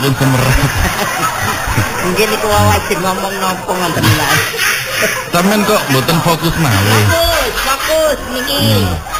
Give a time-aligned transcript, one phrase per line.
[0.00, 0.56] pun semerap.
[2.00, 4.28] Nggih niku wajib ngomong napa ngoten lho.
[5.32, 7.04] Sampeyan kok mboten fokus malih.
[7.08, 8.60] Fokus, fokus niki.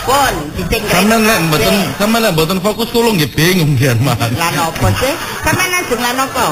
[0.05, 0.93] Pun ditinggal.
[0.97, 4.17] Sampeyan lek mboten sampeyan lek mboten fokus kula nggih bingung biar mah.
[4.37, 5.15] Lah napa sih?
[5.45, 6.47] Sampeyan ajeng lan napa?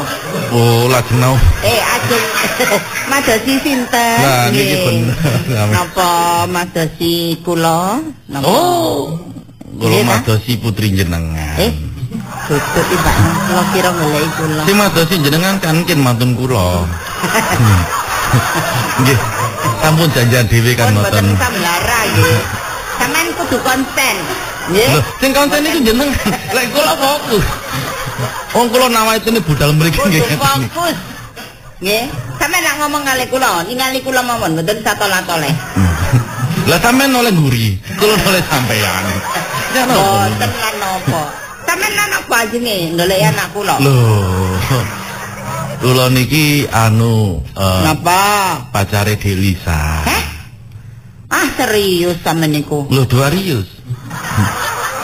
[0.52, 1.34] Oh, lajeng nau.
[1.64, 2.24] Eh, ajeng
[3.10, 4.20] madosi sinten?
[4.20, 5.16] Lah, niki bener.
[5.72, 6.10] Napa
[6.48, 8.00] madosi kula?
[8.28, 8.44] Napa?
[8.48, 9.16] Oh.
[9.80, 11.56] Kula madosi putri jenengan.
[11.60, 11.72] Eh,
[12.48, 13.12] Tutup tiba
[13.44, 14.62] kula kira goleki kula.
[14.64, 16.88] Sing madosi jenengan kan kin mantun kula.
[17.20, 17.80] Hmm.
[19.04, 19.18] Nggih.
[19.84, 21.12] Sampun janjian dhewe kan mboten.
[21.12, 22.40] boten samlara nggih.
[22.96, 24.16] Sampeyan kudu konsen.
[24.72, 24.88] Nggih.
[24.96, 26.16] Lho, sing konsen iki jenengan.
[26.56, 27.44] Lek kula fokus.
[28.56, 30.24] Wong kula nawatene budal mriki nggih.
[30.40, 30.96] fokus.
[31.84, 32.04] Nggih.
[32.40, 35.52] Sampeyan nak ngomong kali kula, ningali kula mawon mboten satola-toleh.
[36.72, 39.04] Lah sampean oleh nguri, kula oleh sampean.
[39.76, 40.32] Ya napa?
[40.32, 41.47] Boten lan napa.
[41.68, 43.76] Sampeyan apa ajenge ndoleki anak kula?
[43.76, 43.96] Lho.
[45.84, 48.20] Kula niki anu eh, Napa?
[48.72, 50.00] pacare Delisa.
[50.08, 50.24] Heh?
[51.28, 52.88] Ah serius sampeyan niku.
[52.88, 53.68] Lho Dwarius.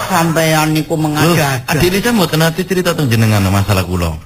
[0.08, 1.76] Sampeyan niku Lho, mengada-ada.
[1.76, 4.16] Delisa mboten ate cerita teng jenengan masalah kula.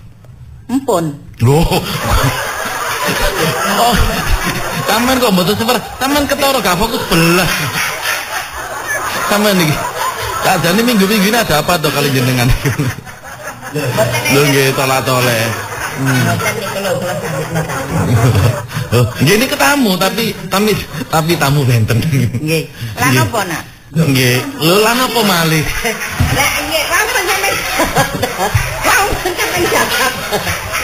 [0.71, 1.11] Empun.
[1.43, 1.59] Lho.
[3.79, 3.95] Oh.
[4.85, 7.49] Sampean kok mboten seper, sampean ketara gak fokus belas.
[9.31, 9.73] Sampean niki.
[10.45, 12.49] Kadane minggu-minggu ini ada apa tuh kali jenengan?
[14.33, 15.45] Lho nggih tolak-toleh.
[15.99, 17.99] Tamu.
[18.95, 20.73] Oh, ini ketamu tapi tapi
[21.11, 21.99] tapi tamu benten.
[22.39, 22.65] Nggih.
[22.97, 23.63] Lah napa nak?
[23.93, 25.65] Nggih, lho lan apa malih?
[26.39, 27.57] Lah nggih, apa sampeyan?
[28.85, 30.13] Kau sampeyan jawab.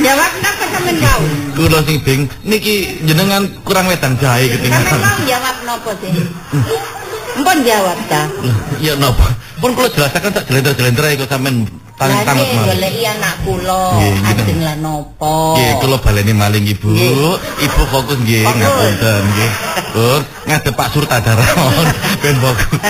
[0.03, 1.23] Jawab napa sampeyan mau?
[1.55, 4.99] Kula sing bing niki jenengan kurang wedang jahe ketinggalan.
[4.99, 6.11] mau jawab napa sih?
[7.39, 8.23] Empun jawab ta.
[8.83, 9.31] Iya napa?
[9.65, 11.65] Pun kula jelasaken tak jelenter-jelenter kok sampean
[11.97, 12.69] tang Lah tangut nggih malih.
[12.69, 14.35] goleki anak kula, Nggih, nggih.
[14.37, 15.37] ajeng lah napa?
[15.57, 16.91] Nggih, kula baleni maling Ibu.
[17.65, 18.61] Ibu fokus nggih, Fokus.
[18.61, 19.51] ngapunten nggih.
[19.89, 21.87] Pun ngadep Pak Surtadaron
[22.21, 22.81] ben fokus.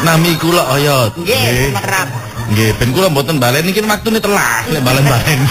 [0.00, 1.12] Nami kula oyot.
[1.14, 2.08] Nggih, merap.
[2.48, 5.38] Nggih, ben kula mboten baleni iki waktune telah lek balen-balen.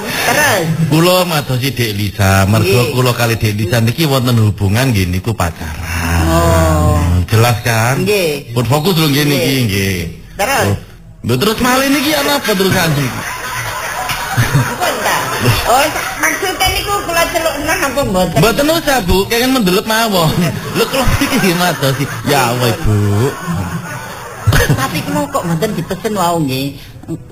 [0.00, 5.30] Terus Kula madosi Dek Lisa, mergo kula kali Dek Lisa niki wonten hubungan nggih niku
[5.30, 6.24] pacaran.
[6.26, 6.69] Oh.
[7.30, 8.02] Jelas kan?
[8.02, 8.50] Nggih.
[8.50, 9.60] Pun fokus lho nggih niki Nggih.
[9.64, 9.98] nggih.
[10.34, 10.66] Terus?
[10.66, 10.76] Oh.
[11.20, 13.20] Lho terus malih niki ana apa terusan niki?
[14.50, 15.16] Empun ta.
[15.64, 15.84] Oh,
[16.20, 18.38] maksudnya niku kula celukna napa mboten?
[18.42, 20.30] Mboten usah Bu, kenging mendelep mawon.
[20.74, 22.04] Lho kula iki nggih madosi.
[22.26, 22.98] Ya Allah Ibu.
[24.70, 26.66] Tapi kula kok mboten dipesen wau nggih.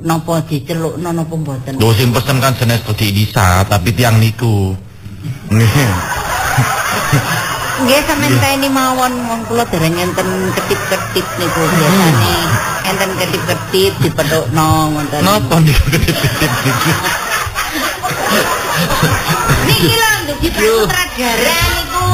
[0.03, 1.73] Napa dicelukno napa mboten?
[1.79, 4.79] Lho sing pesen kan jenis Dek Lisa, tapi tiang niku.
[7.79, 8.01] Nggih.
[8.09, 12.35] Sampeyan teni mawon wong kula dereng enten ketip-ketip niku biasane.
[12.89, 15.21] Enten ketip-ketip dipethukno ngoten.
[15.23, 16.91] Napa niku ketip-ketip niku?
[19.69, 22.07] Niki lho ndugi sutradara niku.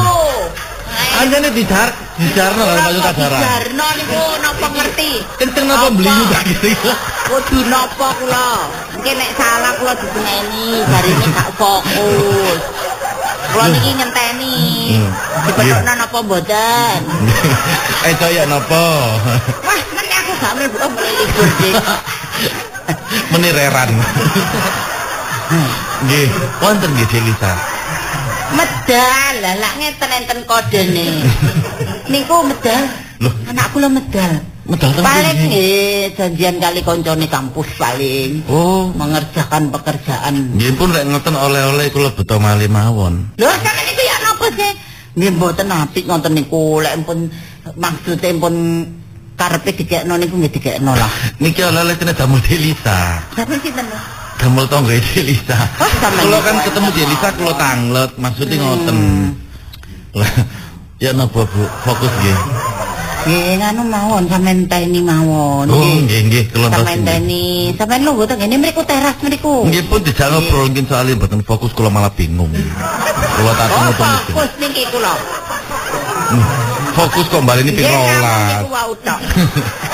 [1.15, 1.89] Anjane dijar,
[2.19, 3.39] dijarno karo Pak Sutradara.
[3.39, 5.11] Jarno niku napa ngerti?
[5.41, 6.91] Kenceng napa belimu tak gitu.
[7.25, 8.49] Kudu napa kula?
[8.93, 12.61] Mungkin nek salah kula diseneni, barine gak fokus.
[13.53, 14.55] Kula niki ngenteni.
[14.95, 15.11] Hmm.
[15.45, 17.01] Dipethukno napa mboten?
[18.09, 19.17] Eh kaya napa?
[19.65, 21.73] Wah, men aku gak mlebu oh, libur sih.
[23.33, 23.97] Menireran.
[26.05, 26.29] Nggih,
[26.61, 27.53] wonten nggih Dek Lisa.
[28.53, 31.25] Medal, lah lak ngeten enten kodene.
[32.13, 32.93] Niku medal.
[33.25, 33.33] Loh.
[33.49, 34.54] Anak kula medal.
[34.65, 40.57] Paling nggih janjian kali koncone kampus paling Oh, mengerjakan pekerjaan.
[40.57, 43.29] nggih pun rek ngoten oleh-oleh kula beto malih mawon.
[43.37, 44.73] Lho sampe niku ya napa sih?
[45.15, 47.29] Nggih mboten apik ngoten niku, lek pun
[47.77, 48.55] maksude pun
[49.37, 51.13] karepe dikekno niku nggih dikekno lah.
[51.45, 53.21] Niki oleh-oleh kena damel Dek Lisa.
[53.37, 54.01] Tapi sinten lho?
[54.41, 55.61] Damel tonggo Dek Lisa.
[55.77, 58.97] Oh, Kula niku kan ketemu Dek Lisa kula tanglet, maksudnya ngoten.
[58.97, 59.29] Hmm.
[60.17, 60.33] Lah,
[60.97, 61.63] ya napa Bu?
[61.85, 62.39] Fokus nggih.
[63.25, 65.65] Nggih, nganu mawon sampean teni mawon.
[65.73, 66.85] Oh, nggih nggih, kula ngaturaken.
[66.85, 69.65] Sampean teni, sampean lho mboten ngene mriku teras mriku.
[69.65, 72.53] Nggih pun dijak ngobrol ngin soal mboten fokus kula malah bingung.
[73.41, 73.97] Kula tak ngomong.
[74.29, 75.15] Fokus niki kula.
[76.25, 76.45] Hmm,
[76.93, 78.37] fokus kok bali ini pirola.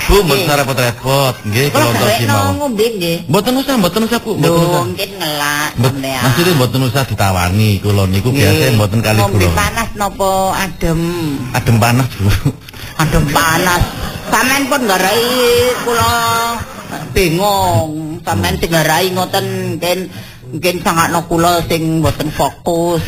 [0.00, 1.34] Bu, mboten usah repot-repot.
[1.44, 2.50] Nggih, Kula tos garekno mau.
[2.58, 3.18] ngombe nggih.
[3.26, 4.30] Mboten usah, mboten usah, Bu.
[4.34, 4.82] Mboten usah.
[4.82, 6.20] Mungkin ngelak sampean.
[6.20, 9.54] maksudnya mboten usah ditawani kula niku biasa mboten kali Ngombe kula.
[9.54, 11.00] panas napa adem?
[11.52, 12.30] Adem panas, Bu.
[12.96, 13.82] Adem panas.
[14.30, 15.26] Sampean pun ngarai
[15.82, 16.12] kula
[17.12, 17.90] bingung.
[18.22, 19.98] Sampean sing ngarai ngoten mungkin
[20.50, 23.02] mungkin sangakno kula sing mboten fokus.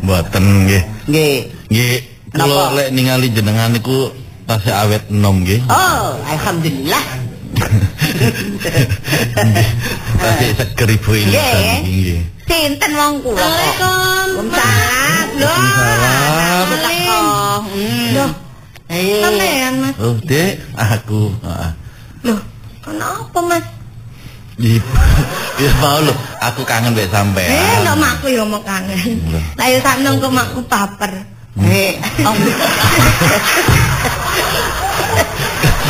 [0.00, 0.82] Mboten nggih.
[1.06, 1.36] Nggih.
[1.70, 1.96] Nggih,
[2.30, 4.10] kula lek ningali jenengan niku
[4.50, 5.62] tasih awet enom nggih.
[5.70, 7.04] Oh, alhamdulillah.
[10.18, 11.38] Tasih seger ibu ini.
[11.86, 12.18] Nggih.
[12.50, 13.38] Sinten wong kula?
[13.38, 15.38] Assalamualaikum.
[15.38, 17.62] Waalaikumsalam.
[17.70, 18.10] Hmm.
[18.18, 18.30] Loh,
[18.90, 19.22] Eh.
[19.22, 19.94] sampean Mas.
[20.02, 21.30] Oh, Dek, aku.
[21.46, 21.70] Heeh.
[22.26, 22.42] Loh,
[22.82, 23.62] kenapa Mas?
[24.60, 26.12] Ya mau lho,
[26.42, 27.48] aku kangen mbek sampean.
[27.54, 29.22] Eh, nek makku ya mau kangen.
[29.54, 31.22] Lah ya sak nang kok makku baper.
[31.62, 31.94] Eh,
[32.26, 32.34] oh.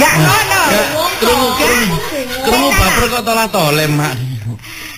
[0.00, 0.62] Gak ngono.
[1.20, 1.96] Krungu, krungu.
[2.40, 4.14] Krungu baper kok tolah tole, Mak.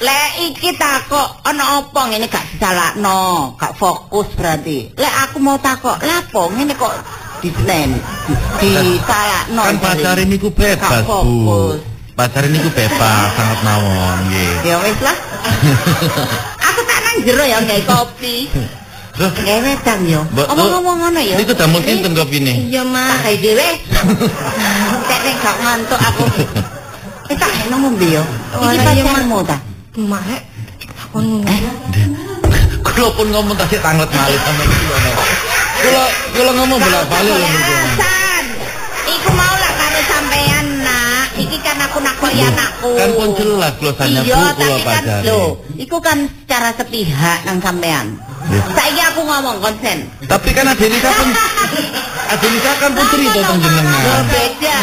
[0.03, 4.91] Lek iki takok ana apa ngene gak disalahno, gak fokus berarti.
[4.99, 6.95] Lek aku mau takok, lapo ngene kok
[7.43, 7.99] disenen
[8.59, 9.63] disalahno.
[9.63, 11.07] Kan pacare niku bebas.
[11.07, 11.79] Bu.
[12.19, 14.55] Pacare niku bebas, sangat mawon, nggih.
[14.67, 15.17] Ya wis lah.
[16.71, 18.37] aku tak nang jero ya nggae kopi.
[19.13, 20.21] Nggae wedang yo.
[20.33, 21.37] Omong-omong ngono ya.
[21.37, 22.53] Niku damel sinten kopine?
[22.65, 23.21] Iya Tak Mas.
[23.21, 23.69] gawe dhewe.
[25.05, 26.25] Tek nek gak ngantuk aku.
[27.29, 28.25] Eh tak enak ngombe yo.
[28.25, 29.57] Iki Walah, iya, pacarmu ta?
[29.93, 30.25] Mak,
[30.81, 31.61] takon Eh,
[32.83, 34.97] Kula pun ngomong tasih tanglet malih sampe iki lho.
[34.97, 35.15] Nek.
[35.83, 37.73] Kula kula ngomong bolak-balik lho niku.
[38.01, 38.45] San.
[39.07, 41.27] Iku mau lah karo sampean nak.
[41.37, 42.91] Iki kan aku nakoni anakku.
[42.97, 45.43] Kan pun jelas kula tanya Iya, Bu kula tapi kan lho,
[45.77, 48.07] iku kan secara sepihak nang sampean.
[48.43, 48.63] Iya.
[48.75, 49.99] Saiki aku ngomong konsen.
[50.25, 51.29] Tapi kan Adelisa pun
[52.33, 54.25] Adelisa kan tentang Loh, jenengan.
[54.27, 54.81] beda.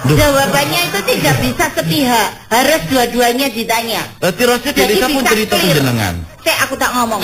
[0.00, 0.16] Duh.
[0.16, 4.00] Jawabannya itu tidak bisa sepihak, harus dua-duanya ditanya.
[4.16, 6.14] Berarti Rosi Adelisa pun cerita jenengan.
[6.40, 7.20] Cek aku tak ngomong.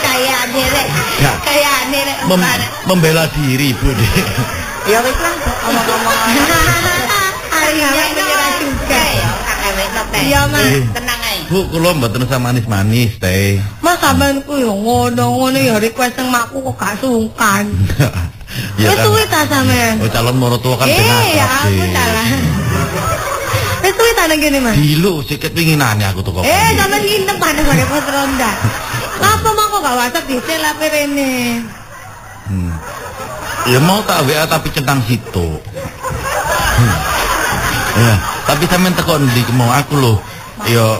[0.00, 0.86] Kayak nilai,
[1.20, 1.32] Ya.
[1.44, 1.76] kayak.
[2.24, 2.40] Mem
[2.88, 3.92] membela diri, Bu.
[4.88, 5.34] Ya wis lah,
[5.68, 6.16] ngomong-ngomong.
[7.60, 9.02] Ini menyerah juga.
[9.04, 9.30] Ya.
[10.20, 10.62] Iya, Mas.
[10.64, 10.82] Eh.
[10.92, 11.09] Tenang.
[11.50, 13.58] Bu, kula mboten usah manis-manis, Teh.
[13.82, 17.64] Mas sampeanku ya ngono-ngono ya request nang makku kok gak sungkan.
[18.82, 19.06] Ya Wis kan.
[19.06, 20.02] suwi ta sampean?
[20.02, 21.22] Oh, calon morotua kan Eh, benar.
[21.30, 22.26] ya aku salah.
[23.78, 24.74] Wis suwi ta nang kene Mas?
[24.74, 26.42] Dilu sikit pinginane aku tuh kok.
[26.42, 28.50] Eh, sampean nginep pada pada pos ronda.
[29.30, 31.62] Apa mau kok gak WhatsApp dhisik lah rene.
[32.50, 32.74] Hmm.
[33.70, 35.46] Ya mau tak WA tapi centang situ.
[36.74, 36.94] Hmm.
[38.02, 38.14] Ya,
[38.46, 40.14] tapi sampean teko ndi mau aku lho.
[40.66, 40.98] Ya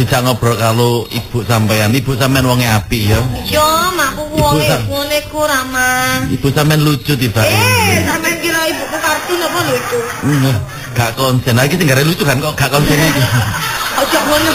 [0.00, 1.92] dijak ngobrol kalau ibu sampean.
[1.92, 3.20] Ibu sampean wonge apik ya.
[3.44, 3.60] Yo,
[3.92, 6.24] makku Ibu wong sam- ngene ku ramah.
[6.32, 7.44] Ibu sampean lucu tiba.
[7.44, 9.98] Eh, sampean kira ibuku kartun apa lucu?
[10.24, 10.56] Hmm,
[10.90, 13.22] Gak konsen lagi sing gare lucu kan kok gak konsen iki.
[14.00, 14.50] Ojo ngono.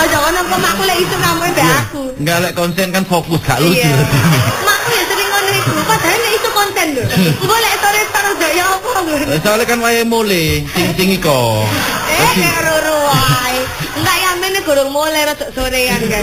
[0.00, 2.02] Ojo ngono kok makku lek iso kamu mbek aku.
[2.22, 3.82] Enggak lek konsen kan fokus gak lucu.
[3.82, 3.98] Iya.
[4.70, 5.70] Makku ya sering ngono iku.
[5.84, 7.02] Padahal lek iso konten lho.
[7.42, 9.24] Engko lek sore taruh daya apa ngono.
[9.34, 11.66] Eh, Soalnya kan wayahe mulai sing-sing iko.
[12.08, 13.58] Eh, roro wae.
[14.70, 16.22] Gurung mulai rada sorean saya.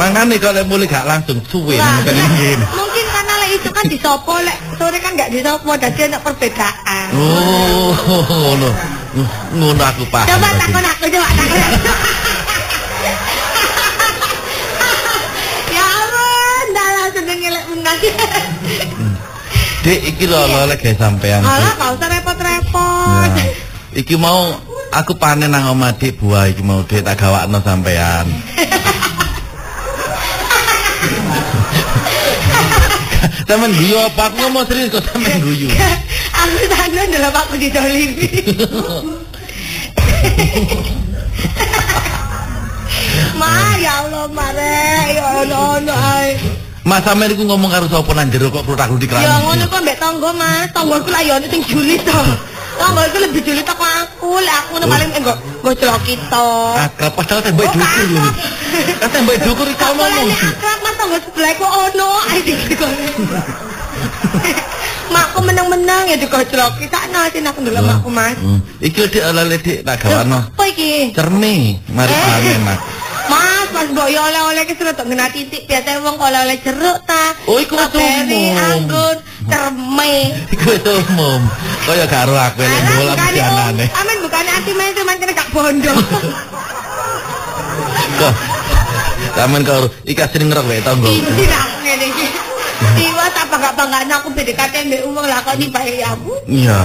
[0.00, 2.56] Mangane kalau mulai gak langsung suwe ingin.
[2.72, 7.12] Mungkin karena lek itu kan disopo lek sore kan enggak disopo dadi ada perbedaan.
[7.12, 7.92] Oh,
[8.32, 8.72] ngono.
[9.60, 10.24] Ngono aku paham.
[10.24, 11.58] Coba takon aku, coba takon
[15.68, 17.98] ya ampun, dah langsung ngelek menang.
[19.84, 21.44] Dek iki lho lho lek sampean.
[21.44, 23.28] Alah, gak usah repot-repot.
[23.36, 23.48] Nah,
[23.92, 24.64] iki mau
[24.96, 28.26] aku panen nang omah Dik buah iki mau Dik tak gawakno sampean.
[33.46, 35.70] Sampeyan guyu apa aku ngomong serius kok sampeyan guyu.
[36.34, 38.26] aku sana dalam aku didolimi.
[43.36, 46.34] Ma, ya Allah, mare, ya Allah, no, ay.
[46.82, 49.42] Mas sampeyan iku ngomong karo sapa nang jero kok klutak-klutik Ya keramik.
[49.46, 50.66] ngono kok mbek tangga, Mas.
[50.74, 52.20] Tanggaku lah ya ono sing julid to.
[52.76, 56.48] Tanggaku lebih julid aku aku, lek aku ngono paling engko nggo celok kita.
[56.84, 58.24] Akrab padahal tembok dukur lho.
[59.00, 60.28] Kan tembok dukur iku Aku lah ngomong.
[60.28, 62.92] nek akrab mas tangga sebelah kok ono, ae dikon.
[65.06, 66.72] Makku menang-menang ya dikoclok.
[66.78, 68.36] Kita nasin aku ndelok makku, Mas.
[68.36, 68.58] Hmm.
[68.82, 70.50] Iki Dik ala Dik tak gawakno.
[70.52, 71.14] Apa iki?
[71.14, 72.20] Cermi, mari Eh.
[72.20, 72.80] panen Mas.
[73.26, 75.64] Mas, Mas mbok yo oleh-oleh ki sudah tak ngena titik.
[75.64, 77.24] Biasanya wong kalau oleh jeruk ta.
[77.46, 78.58] Oh, iku wis Strawberry, umum.
[78.60, 79.14] anggur,
[79.46, 80.14] Kerme.
[80.50, 81.40] itu umum.
[81.86, 83.86] Kaya karo aku elek bola mesianane.
[83.94, 85.94] Amin bukane anti main cuman kene gak bondo.
[88.20, 88.34] Kok
[89.36, 91.12] Taman kau ika sering ngerok wae tanggo.
[91.12, 91.20] Iya.
[91.28, 92.26] Iki aku ngene iki.
[93.04, 95.26] Iwas apa gak banggane aku PDKT mbek wong
[95.60, 96.32] di bayi aku.
[96.48, 96.80] Iya.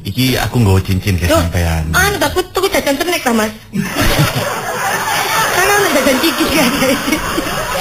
[0.00, 1.92] Iki aku nggawa cincin ke sampean.
[1.92, 3.52] Anu aku tuku jajan tenek ta, Mas.
[5.56, 6.72] Karena ana jajan cikis kan.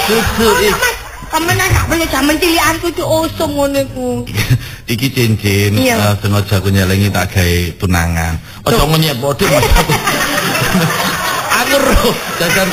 [0.03, 0.47] Susu.
[0.51, 0.98] Anu Mas,
[1.29, 4.09] kamu nak punya zaman cilianku itu osong ngono iku.
[4.91, 5.95] iki cincin Iya.
[5.95, 8.33] eh, sengaja aku nyelengi tak gawe tunangan.
[8.63, 9.93] Ojo ngonyek bodhe Mas aku.
[11.59, 12.69] Aku roh jajan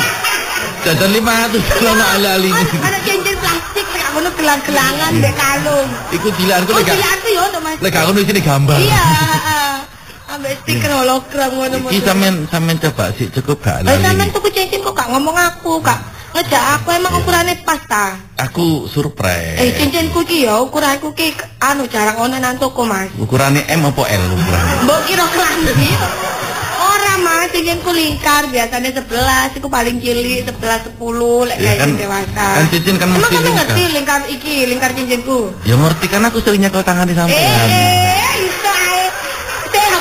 [0.82, 2.50] jajan 500 kalau nak ali-ali.
[2.50, 5.88] Ada cincin plastik kayak ngono gelang-gelangan mbek kalung.
[6.10, 6.36] Iku Oh,
[6.72, 7.76] lek gak cilianku yo to, Mas.
[7.78, 8.78] lek gak ngono isine gambar.
[8.78, 9.74] Iya, heeh.
[10.26, 14.32] Ambek stiker hologram ngono Iki sampean sampean coba sih cukup gak Eh, sampean lali.
[14.32, 16.00] tuku cincin kok gak ngomong aku, Kak.
[16.36, 18.12] Ngejak aku emang ukurannya pas ta.
[18.38, 19.56] Aku surprise.
[19.56, 23.08] Eh, cincinku ki ya ukuranku ki anu jarang ono nang toko, Mas.
[23.16, 24.84] Ukurannya M apa L ukurannya?
[24.84, 25.88] Mbok kira kelambi.
[26.76, 31.00] Ora Mas, cincinku lingkar biasanya 11, iku paling cilik 11 10
[31.46, 32.46] lek Ya kan, dewasa.
[32.52, 33.56] kan cincin kan Emang mesti kamu lingkar.
[33.64, 35.38] ngerti lingkar iki, lingkar cincinku?
[35.64, 37.66] Ya ngerti kan aku sering nyekel tangan di Eh, sampean.
[37.66, 38.44] eh.
[38.60, 39.08] Saya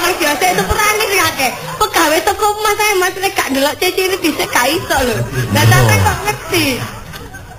[0.06, 1.52] Mas biasa itu perani sih akeh.
[1.76, 5.16] Pegawai toko Mas saya Mas lek gak ndelok cincin bisa gak iso lho.
[5.50, 5.72] Lah Iya.
[5.72, 6.66] sampean kok ngerti?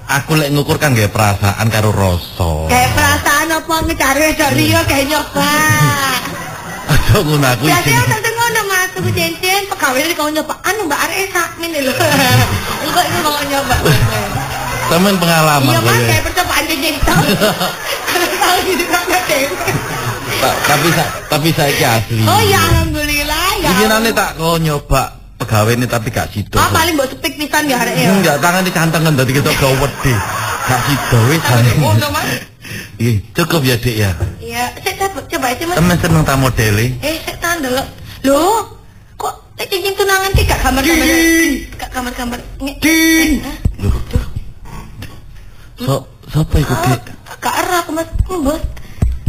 [0.06, 2.50] Aku lek ngukur kan gak perasaan karo rasa.
[2.70, 5.50] Kayak perasaan apa ngecari wedok liya kayak nyoba.
[6.86, 8.14] Aja ngono aku Biasanya izin.
[8.14, 11.92] tak ngono Mas, tuku cincin, pegawai ini nyoba, anu Mbak Arek sakmin lho.
[12.86, 13.76] Engko itu mau nyoba.
[14.86, 16.06] Sampean pengalaman Iya Mas, kaya.
[16.06, 17.14] kayak percobaan cincin itu.
[18.46, 19.50] Tahu gitu kan dewe.
[20.26, 20.88] Ta- Tapi
[21.30, 22.23] tapi saiki asli.
[22.26, 23.68] Oh ya alhamdulillah ya.
[23.71, 25.02] Iki tak kau nyoba
[25.38, 26.59] pegawai ini tapi gak sido.
[26.59, 28.09] Oh paling mbok sepik pisan ya arek ya.
[28.11, 30.14] Enggak tangan dicantengan dadi kita gak wedi.
[30.66, 31.42] Gak sido wis.
[32.97, 34.11] Ih, cukup ya Dik ya.
[34.42, 35.76] Iya, saya coba coba aja Mas.
[35.78, 36.87] Temen seneng ta modele.
[37.04, 37.83] Eh, saya tahan dulu.
[38.26, 38.59] Loh,
[39.21, 41.06] kok nek cincin tunangan ki gak gambar-gambar?
[41.78, 42.38] Gak gambar-gambar.
[42.83, 43.30] Din.
[43.85, 43.95] Loh.
[45.76, 45.95] So,
[46.33, 47.00] sapa iku Dik?
[47.38, 48.62] Gak erah aku Mas, mbos.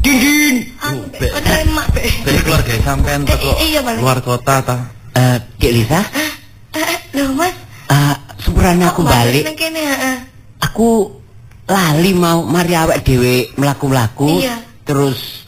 [0.07, 0.55] Dindin.
[0.79, 2.07] Anu, Be- kok terima, Be.
[2.23, 3.97] Dari keluarga sampean Eh, teko iya, Bang.
[3.99, 4.77] luar kota ta.
[5.11, 5.99] Eh, Dek Lisa,
[6.71, 7.51] Eh, eh, loh Mas.
[7.91, 9.43] eh, sepurane aku balik.
[9.43, 10.17] Nang kene, heeh.
[10.63, 11.11] Aku
[11.67, 14.39] lali mau mari awak dhewe mlaku-mlaku.
[14.39, 14.55] Iya.
[14.87, 15.43] Terus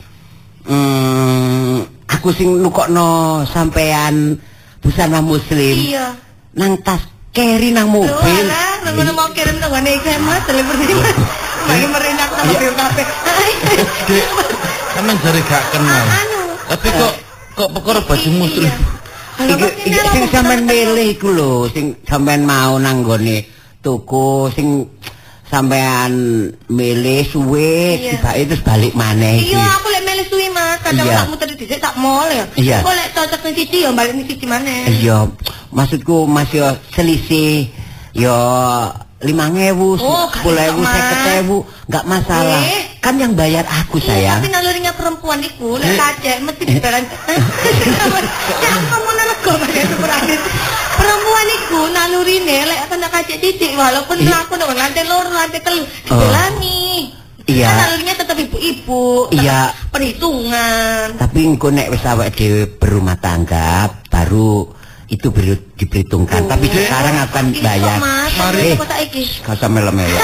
[0.67, 1.75] mm,
[2.11, 3.07] aku sing nukokno
[3.47, 4.35] sampean
[4.83, 6.11] busana muslim Iya.
[6.53, 6.99] nang tas
[7.31, 8.43] keri nang Loh, mobil.
[8.43, 10.85] alah, ngono mau kirim nang ngene iki Mas, delivery
[11.69, 11.77] Mas.
[11.77, 12.49] Bagi merinak sama Iya.
[12.49, 13.03] mobil kafe.
[14.09, 14.25] Dek,
[14.91, 16.05] sampean jare gak kenal.
[16.69, 17.13] Tapi kok
[17.53, 18.73] kok perkara baju muslim.
[19.39, 23.45] Halo, Iki sing sampean milih iku lho, sing sampean mau nang gone
[23.79, 24.83] tuku sing
[25.47, 26.11] sampean
[26.67, 29.55] milih suwe tibake terus balik maneh iki.
[29.55, 32.45] Iya, aku lek milih suwi Mas, kadang tak muter dhisik tak mall ya.
[32.53, 32.77] Iya.
[32.83, 34.81] Kok lek cocok ning siji ya balik ning siji maneh.
[34.91, 35.17] Iya,
[35.71, 37.71] maksudku Mas yo selisih
[38.11, 38.35] yo
[39.19, 42.63] lima ngewu, Oh, gak sepuluh ewu, seket ewu, nggak masalah.
[42.63, 42.83] Eh.
[42.99, 44.39] Kan yang bayar aku Iya, sayang.
[44.39, 45.95] tapi nalurinya perempuan iku Eh.
[45.95, 47.03] kacek mesti dibalan.
[48.63, 50.35] Ya kamu nalego pada superane.
[50.95, 54.27] Perempuan iku nalurine lek kena kacek titik walaupun Iya.
[54.29, 57.11] mlaku nang lantai loro, lantai telu dijelani.
[57.43, 57.65] Iya.
[57.65, 59.31] Kan nalurinya tetap ibu-ibu.
[59.31, 59.59] Iya.
[59.89, 61.17] Perhitungan.
[61.17, 64.63] Tapi engko nek wis awake dhewe berumah tangga, baru
[65.09, 65.27] itu
[65.75, 66.45] diperhitungkan.
[66.45, 66.73] Tapi Oh.
[66.75, 67.97] sekarang akan bayar.
[67.99, 68.73] Mari.
[68.73, 68.77] Eh.
[68.77, 69.23] kok saiki.
[69.67, 70.19] Melo-melo.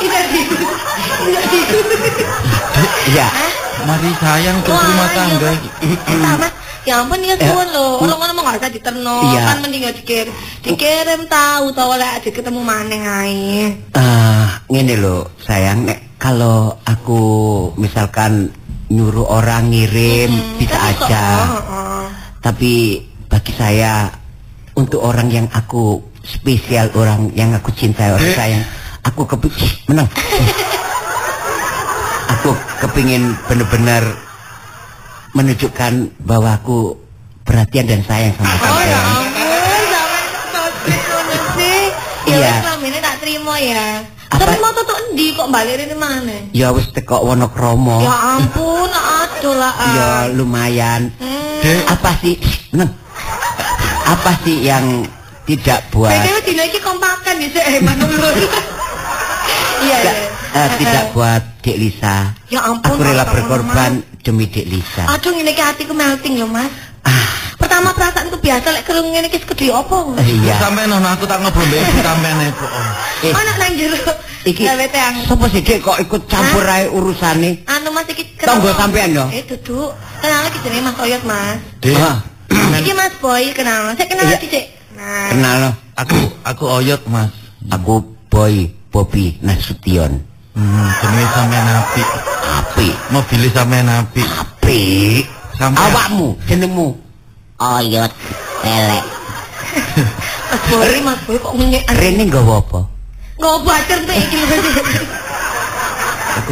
[0.00, 0.20] Iya.
[1.24, 1.40] Iya.
[3.04, 3.26] Iya.
[3.84, 5.50] Mari sayang terus rumah iya, tangga.
[6.08, 6.48] Sama.
[6.84, 7.88] Ya ampun ya suwun lho.
[8.00, 9.16] Orang ngono mah gak diterno.
[9.32, 9.42] Iya.
[9.44, 10.32] Kan mending ya dikirim.
[10.60, 13.72] Dikirim tahu tahu lek aja ketemu maneh ae.
[13.96, 17.20] Eh, ngene lho, sayang nek kalau aku
[17.80, 18.52] misalkan
[18.92, 21.04] nyuruh orang ngirim Hmm, bisa kan iso.
[21.08, 21.24] aja.
[21.56, 22.04] Heeh.
[22.44, 22.72] Tapi
[23.34, 24.14] bagi saya
[24.78, 28.38] untuk orang yang aku spesial, orang yang aku cintai, orang Dek.
[28.38, 28.62] sayang,
[29.02, 30.06] aku kepingin menang.
[32.30, 34.06] aku kepingin benar-benar
[35.34, 36.94] menunjukkan bahwa aku
[37.42, 39.02] perhatian dan sayang sama Oh ya sampean.
[41.58, 41.82] sih.
[42.24, 42.54] Ya Iya.
[42.78, 43.98] ini tak terima ya.
[44.30, 46.38] Tapi mau tutuk endi kok balik ini mana?
[46.54, 47.98] Ya wis teko Wonokromo.
[47.98, 49.74] Ya ampun, aduh lah.
[49.74, 49.90] ah.
[49.90, 51.10] Ya lumayan.
[51.18, 51.82] Hmm.
[51.90, 52.38] Apa sih?
[52.70, 53.03] Menang.
[54.04, 55.08] Apa sih yang
[55.44, 58.28] tidak buat BTW dina iki kompakan ya hemat dulu.
[59.84, 60.16] Iya, tidak,
[60.56, 62.32] eh, tidak buat Dek Lisa.
[62.48, 63.92] Ya ampun, Aku rela Mas, berkorban
[64.24, 65.04] demi Dek Lisa.
[65.12, 66.72] Aduh ngene iki hatiku melting ya, Mas.
[67.04, 67.28] Ah,
[67.60, 70.16] Pertama perasaanku biasa lek kerung ngene iki segede apa?
[70.24, 70.56] iya.
[70.56, 72.66] Sampean ono aku tak ngobrol mbek ibu sampean e, Bu.
[73.28, 74.00] Eh, Mana nang jero?
[74.44, 74.62] iki
[75.28, 77.64] sapa sih Dek kok ikut campur ae urusane?
[77.68, 79.24] Anu Mas iki Tonggo sampean yo?
[79.32, 79.92] Eh duduk.
[80.24, 81.60] Kenal lagi jenenge Mas Oyot, Mas.
[81.84, 81.96] Dek,
[82.54, 83.92] Ah, Iki Mas Boy kenal.
[83.98, 84.38] Saya kenal Iya.
[84.38, 84.64] Cek.
[84.94, 85.28] Nah.
[85.30, 85.70] kenal lo.
[85.98, 87.30] aku aku oyot, Mas.
[87.70, 88.70] Aku boy.
[88.94, 90.22] Bobi Nasution.
[90.54, 92.08] Hmm, jenenge sampean apik.
[92.46, 92.94] Apik.
[93.10, 94.22] Mobil sampean apik.
[94.38, 95.26] Apik.
[95.58, 96.94] Sampean Awakmu, jenengmu.
[97.58, 98.12] Oyot
[98.62, 99.04] elek.
[100.46, 101.82] Mas Boy, Mas Boy kok ngenyek.
[101.90, 102.80] Rene nggawa apa?
[103.34, 104.56] Nggak bacer tuh iki lho.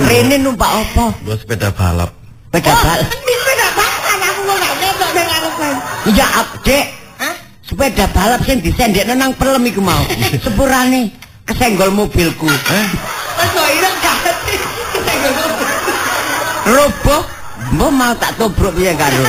[0.11, 1.15] Rene numpak apa?
[1.23, 2.11] Gua sepeda balap.
[2.51, 3.07] Sepeda balap.
[3.07, 4.75] Bisa enggak bahkan aku mau gak
[5.53, 6.17] nembak nang ngarepan.
[6.17, 6.29] Ya,
[6.65, 6.87] Dek.
[7.21, 7.35] Hah?
[7.63, 10.03] Sepeda balap sing disendekno nang pelem iku mau.
[10.41, 11.13] Sepurane
[11.45, 12.49] kesenggol mobilku.
[12.49, 12.89] Eh,
[13.39, 14.17] Mas Boy ra gak.
[14.93, 15.53] Kita ngomong.
[16.63, 17.23] Roboh.
[17.73, 19.25] Mbok mau tak tobruk piye karo.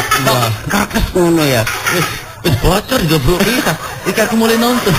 [0.67, 1.63] Kakes ngono ya.
[1.95, 2.07] wis
[2.43, 3.73] wis bocor goblok kita.
[4.09, 4.91] Iki aku mulai nonton.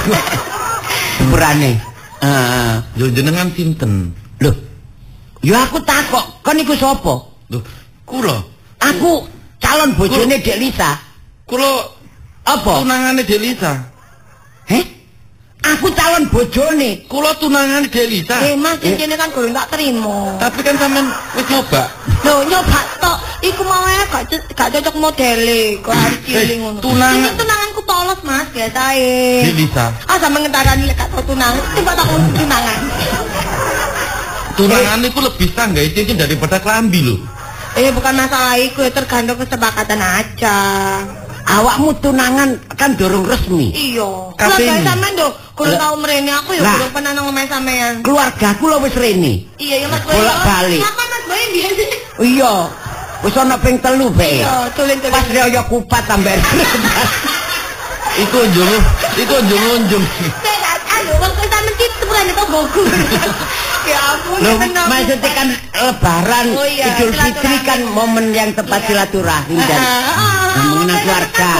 [1.20, 1.76] Sepurane.
[2.24, 2.74] Heeh.
[2.96, 4.16] Yo jenengan sinten?
[4.40, 4.56] Loh.
[5.44, 7.20] Ya aku takok, kon iku sapa?
[7.52, 7.60] Loh,
[8.08, 8.40] kula.
[8.80, 9.28] Aku
[9.60, 11.03] calon bojone Dek Lisa.
[11.44, 11.70] Kula
[12.44, 12.80] Apa?
[12.84, 13.72] tunangane Delisa.
[14.68, 14.84] Heh?
[15.64, 17.04] Aku calon bojone.
[17.08, 18.36] Kula tunangane Delisa.
[18.44, 20.36] Eh Mas, cincine kan gorong tak terima.
[20.40, 21.82] Tapi kan sampean wis nyoba.
[22.24, 23.18] Loh, nyoba tok.
[23.44, 24.24] Iku mau ae gak
[24.56, 26.80] gak cocok modele, kok harus cilik ngono.
[26.80, 27.32] tunangan.
[27.36, 29.44] Tunanganku polos, Mas, biasae.
[29.44, 29.92] Delisa.
[30.08, 31.60] Ah, sama ngentarani lek gak tau tunangan.
[31.76, 32.78] Coba tak tunangan.
[34.54, 37.16] Tunangan iku lebih sah nggak cincin daripada kelambi lho.
[37.74, 40.56] Eh, bukan masalah iku, ya tergantung kesepakatan aja.
[41.44, 43.68] Awakmu tunangan kan durung resmi.
[43.70, 44.32] Iya.
[44.34, 44.86] Keluarga ini.
[44.88, 47.94] sampean do, kurang tau merene aku ya kurang pernah nang omahe sampean.
[48.00, 49.44] Keluargaku lho wis rene.
[49.60, 50.16] Iya, ya Mas Boy.
[50.16, 50.80] Bolak-balik.
[50.80, 51.84] Kapan Mas Boy biasa?
[52.24, 52.52] Iya.
[53.24, 54.40] Wis ana ping telu bae.
[54.40, 55.12] Iya, tulen-tulen.
[55.12, 56.40] Pas raya kupat tambahan.
[58.24, 58.74] Iku njung,
[59.18, 60.04] iku njung-njung.
[60.38, 62.82] Saya anu, waktu sampean itu bukan itu boku.
[63.84, 64.88] Ya ampun, Loh, kenapa?
[64.88, 68.88] maksudnya kan lebaran Oh iya, Idul Fitri kan momen yang tepat Iya.
[68.88, 71.50] silaturahim dan ah, keluarga.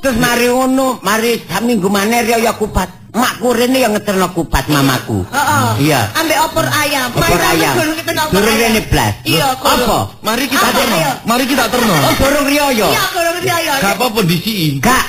[0.00, 2.88] Terus mari ngono, mari saminggu maneh raya kupat.
[3.12, 5.24] Makku rene yang ngeterno kupat mamaku.
[5.32, 5.68] Heeh.
[5.88, 6.00] Iya.
[6.14, 7.08] Ambek opor ayam.
[7.12, 7.74] Opor ayam.
[7.76, 7.96] Durung
[8.28, 9.12] Durung rene blas.
[9.24, 9.98] Iya, apa?
[10.20, 10.98] Mari kita terno.
[11.24, 11.96] Mari kita terno.
[11.96, 12.72] Oh, durung raya.
[12.86, 13.74] Iya, kurung dia ya.
[13.80, 14.76] Gak apa-apa disi.
[14.80, 15.04] Gak,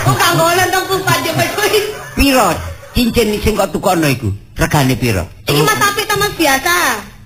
[0.00, 1.76] Oh, kang ngolen tong kupat yo Boy.
[2.16, 2.48] piro
[2.96, 4.32] cincin sing kok tukono iku?
[4.56, 5.24] Regane piro?
[5.46, 6.74] Iki Mas Api ta Mas biasa.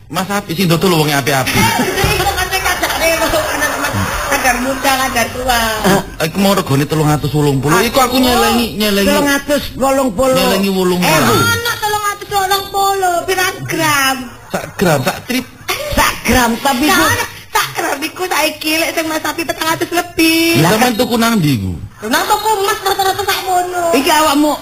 [0.04, 1.50] Mas api sing dodol wong api-api.
[1.50, 2.56] Kok kate
[3.18, 3.94] kok anak Mas
[4.30, 5.60] kadar muda kadar tua.
[6.20, 7.88] Aku mau regane 380.
[7.88, 9.80] Iku aku nyelengi nyelengi 380.
[10.30, 11.34] nyelengi wulung Eh, ewu.
[11.34, 14.16] Anak tolong atuh tolong polo pirat gram.
[14.48, 15.46] Sak gram, sak trip.
[15.94, 20.62] sak gram tapi anak tak gram iku saiki lek sing Mas Api 400 lebih.
[20.62, 21.72] Lah sampean tuku nang ndi iku?
[22.06, 23.84] Nang toko emas rata-rata sak mono.
[23.92, 24.52] iki awakmu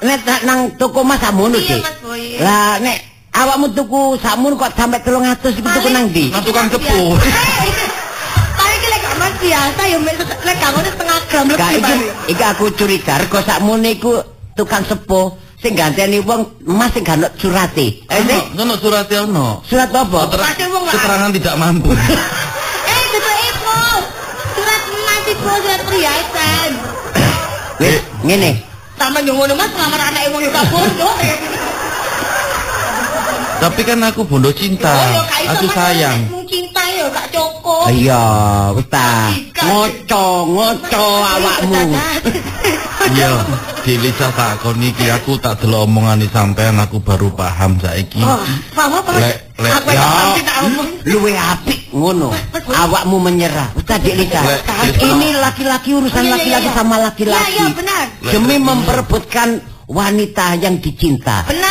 [0.00, 1.18] nek nang toko Mas
[1.58, 1.82] Dik.
[1.82, 2.38] Mas Boy.
[2.38, 2.98] Lah nek
[3.32, 6.30] awakmu tuku sakmono kok sampai 300 iku tuku nang ndi?
[6.30, 6.66] Nang tukang
[8.72, 11.78] iki lek gak mas biasa ya mek lek gak ngono setengah gram Gak lebih.
[11.78, 11.94] iki
[12.30, 14.12] iki aku curiga rego sakmono iku
[14.54, 15.26] tukang sepuh
[15.58, 18.02] sing ganteni wong emas sing gak surate.
[18.06, 19.46] Eh, Ono, Dik, ono surat ono.
[19.66, 20.20] surat apa?
[20.88, 21.90] Keterangan tidak mampu.
[22.88, 23.78] Eh, itu ibu.
[24.54, 26.70] Surat emas ibu surat perhiasan.
[27.78, 28.52] Wis ngene.
[28.98, 31.14] Sama ngono mas ngamar anak ibu yang gak bodoh.
[33.58, 34.86] Tapi kan aku bondo cinta.
[34.88, 36.18] Oh, ya, kak, itu Aku sayang.
[36.46, 37.84] cinta ya gak cukup.
[37.90, 38.24] Iya,
[38.72, 39.10] wis ta.
[39.34, 39.62] Ika.
[39.66, 41.82] Ngoco, ngoco awakmu.
[43.08, 43.30] Iya,
[43.82, 48.20] Delisa tak kon iki aku tak delok omongane sampean aku baru paham saiki.
[48.20, 48.36] Oh,
[48.76, 49.10] paham apa?
[49.16, 50.06] Lek, lek, Aku ya.
[50.38, 50.88] tak omong.
[51.02, 52.28] Luwe apik ngono.
[52.68, 53.72] Awakmu menyerah.
[53.74, 54.40] Wis ta Dik Lisa.
[54.94, 56.76] Ini laki-laki urusan Iya, iya, laki-laki iya.
[56.76, 57.52] sama Iya, laki-laki.
[57.56, 58.04] iya, benar.
[58.22, 59.48] Demi memperebutkan
[59.88, 61.48] wanita yang dicinta.
[61.48, 61.67] Benar.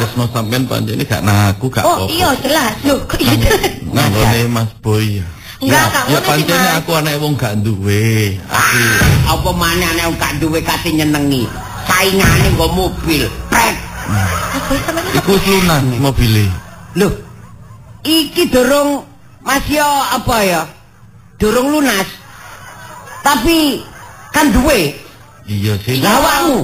[0.00, 2.08] Tresno sampean panjene gak naku gak Oh, apa-apa.
[2.08, 2.72] iya jelas.
[2.88, 3.68] Loh, kok iya jelas?
[3.92, 5.20] Nanggone Mas Boy.
[5.60, 6.80] Enggak, Ya pancene Mas.
[6.80, 8.40] aku anak wong gak duwe.
[8.48, 8.80] Aku
[9.28, 11.44] Apa maneh nek gak duwe kasih nyenengi.
[11.84, 13.28] Saingane nggo mobil.
[13.52, 13.76] Pret.
[14.08, 16.48] Sama iku lunas mobile.
[16.96, 17.12] Loh.
[18.00, 19.04] Iki durung
[19.44, 20.62] masih apa ya?
[21.36, 22.08] Durung lunas.
[23.20, 23.84] Tapi
[24.32, 24.96] kan duwe.
[25.44, 26.00] Iya sih.
[26.00, 26.56] Lah.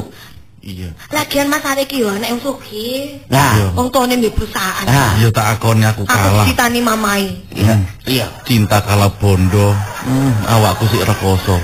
[0.67, 0.91] Iya.
[1.15, 3.23] Lagian Mas Arek iki yo anak yang sugih.
[3.31, 3.55] Lah.
[3.55, 3.67] Iya.
[3.79, 4.83] Wong tuane di perusahaan.
[4.83, 5.15] Nah.
[5.15, 6.43] Iya tak akoni aku Aku kalah.
[6.43, 7.23] ditani mamai.
[7.55, 7.75] Iya.
[8.03, 8.27] Iya.
[8.43, 9.71] Cinta kalah bondo.
[10.03, 11.55] Hmm, awakku sik rekoso.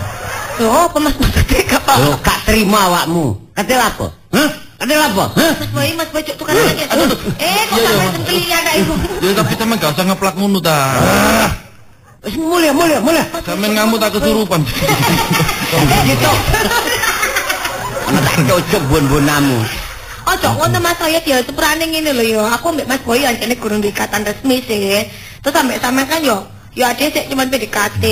[0.62, 1.92] Loh, apa Mas maksudnya gak apa?
[1.98, 3.34] Loh, gak terima awakmu.
[3.58, 4.06] Katil apa?
[4.30, 4.50] Hah?
[4.78, 5.24] Katil apa?
[5.34, 5.52] Hah?
[5.58, 6.70] Mas Boy, Mas Boy, tukang aja.
[6.70, 7.10] Eh, kok Iya,
[7.42, 8.12] iya, sampai Mas.
[8.14, 8.94] sengkeli anak ibu?
[9.26, 10.78] Ya tapi sampean gak usah ngeplak ngono ta.
[12.22, 13.24] Wis mulia, mulia, mulia.
[13.42, 14.62] Sampean ngamuk tak kesurupan.
[16.06, 16.30] Gitu.
[18.12, 19.64] Ana tak cocok bon-bonamu.
[20.28, 22.42] Oh, cok, ngono Mas saya dia itu perane ngene lho yo.
[22.44, 25.08] Aku mbek Mas Boy ancene kurang ikatan resmi sih.
[25.40, 28.04] Terus sampe sampe kan yo Ya dia sik cuman PDKT.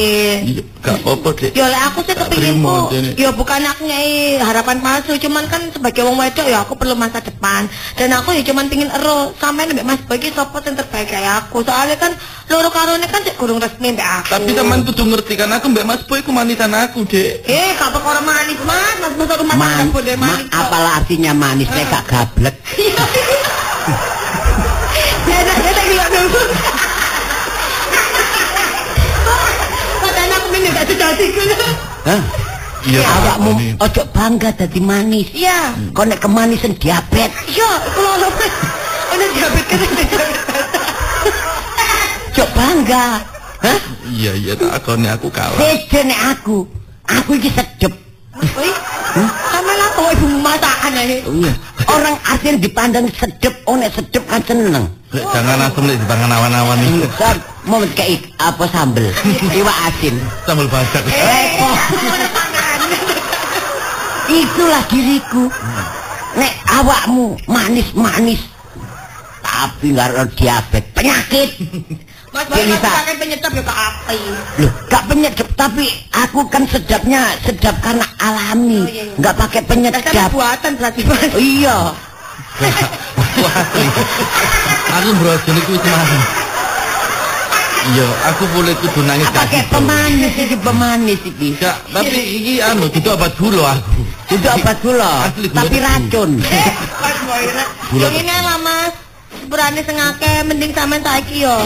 [0.45, 1.57] Iya, gak apa-apa, Dik.
[1.57, 3.11] Ya lek aku sih Gak kepingin terima, ku, Dene.
[3.17, 7.25] ya bukan aku ngei harapan palsu, cuman kan sebagai wong wedok ya aku perlu masa
[7.25, 7.65] depan.
[7.97, 11.49] Dan aku ya cuman pingin ero sampean mbek Mas Boy iki sapa sing terbaik kayak
[11.49, 11.65] aku.
[11.65, 12.13] Soalnya kan
[12.53, 14.29] loro karone kan sik kurang resmi mbek aku.
[14.29, 17.49] Tapi sampean kudu ngerti kan aku mbak Mas Boy ku manitan aku, Dik.
[17.49, 18.97] Eh, gak perkara manis, Mas.
[19.01, 20.53] Mas masa rumah Man, tangga boleh ma, manis.
[20.53, 22.61] apalah artinya manis nek gak gablek.
[25.25, 26.90] Ya, ya, ya, tak
[32.07, 32.21] Hah?
[32.81, 35.29] Iya, Awakmu ojo bangga dadi manis.
[35.37, 35.77] Iya.
[35.93, 37.29] Kok nek kemanisan diabetes.
[37.53, 40.65] Iya, kalau lo Udah diabetes kan diabetes.
[42.33, 43.07] Ojo bangga.
[43.61, 43.79] Hah?
[44.09, 45.59] Iya, iya, tak aku kalah.
[45.61, 46.65] Sejen nek aku.
[47.05, 47.93] Aku iki sedep.
[48.41, 48.77] Wih,
[49.53, 51.17] sama lah kau ibu masakan aja.
[51.29, 51.53] Oh iya.
[51.91, 54.89] Orang asing dipandang sedep, oh nek sedep kan seneng.
[55.13, 57.05] Jangan asem lek dipangan awan-awan iki.
[57.69, 59.05] Mau kayak apa sambel,
[59.53, 60.17] iwak asin.
[60.49, 61.05] Sambal badak.
[61.05, 61.79] Repot.
[64.27, 65.45] Itulah diriku.
[66.31, 68.39] Nek awakmu manis-manis,
[69.43, 71.49] tapi nggak ada diabetes, penyakit.
[72.31, 74.19] Mas masih pakai penyedap ya ke api.
[74.63, 79.15] Loh, gak penyedap, tapi aku kan sedapnya sedap karena alami, Oh, iya, iya.
[79.19, 80.31] nggak pakai Dasar penyedap.
[80.31, 81.31] buatan berarti Mas.
[81.35, 81.77] Iya,
[83.41, 83.55] Wah,
[84.95, 86.19] aku iku wis mari.
[87.81, 89.73] Iya, aku boleh kudu nangis pakai gitu.
[89.73, 91.49] pemanis iki pemanis iki.
[91.57, 94.01] Gak, tapi iki anu itu obat gula aku.
[94.31, 95.13] Itu obat gula,
[95.51, 96.31] tapi racun.
[97.01, 97.45] Eh, Boy.
[97.91, 98.93] Gula ini lah Mas.
[99.49, 101.57] Berani sengake mending sampean saiki yo.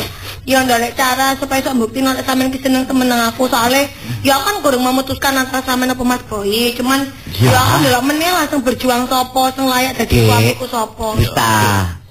[0.45, 3.89] Yo ndolek cara supaya sok bukti nek sampean ki seneng temen nang aku soalnya
[4.21, 6.71] ya kan kurang memutuskan antara sampean apa Mas Boy.
[6.73, 7.03] Cuman
[7.35, 7.51] Ya.
[7.51, 11.07] ya aku ndelok meneh langsung berjuang sapa sing layak dadi suamiku sapa.
[11.19, 11.51] Bisa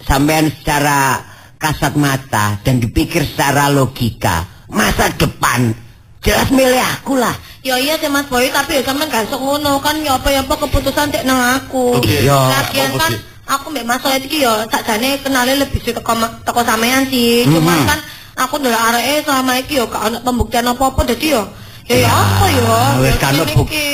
[0.04, 1.24] sampean secara
[1.64, 5.72] kasat mata dan dipikir secara logika masa depan
[6.20, 7.32] jelas milih aku lah.
[7.64, 10.44] Ya iya sih Mas Boy, tapi ya sampean gak sok ngono kan ya apa ya
[10.44, 11.96] apa keputusan tek nang aku.
[12.00, 13.12] Oke, ya, Lagian kan
[13.48, 16.12] aku mbek Mas Soe iki ya sakjane kenale lebih sih teko
[16.44, 17.48] teko sampean sih.
[17.48, 17.88] Cuman Mhm.
[17.88, 18.00] kan
[18.36, 21.44] aku ndelok areke selama iki ya gak ono pembuktian apa-apa dadi ya
[21.88, 22.78] ya ya apa ya.
[23.02, 23.16] Wis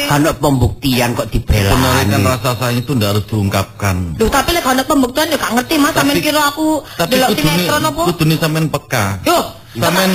[0.10, 1.28] Ya pembuktian kok
[1.70, 3.96] Sebenarnya kan rasa sayang itu ndak harus diungkapkan.
[4.18, 7.30] Loh tapi lek ono pembuktian ya gak ngerti Mas sampean Tapi- kira aku Tapi delok
[7.38, 8.02] sinetron apa?
[8.14, 9.06] kudune sampean peka.
[9.26, 9.40] Yo,
[9.78, 10.12] Sampean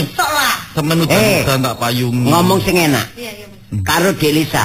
[0.75, 2.29] sampean udah Eh, tak payungi.
[2.31, 3.47] Ngomong sing enak Iya iya.
[3.49, 3.83] Mas.
[3.83, 4.65] karo Delisa.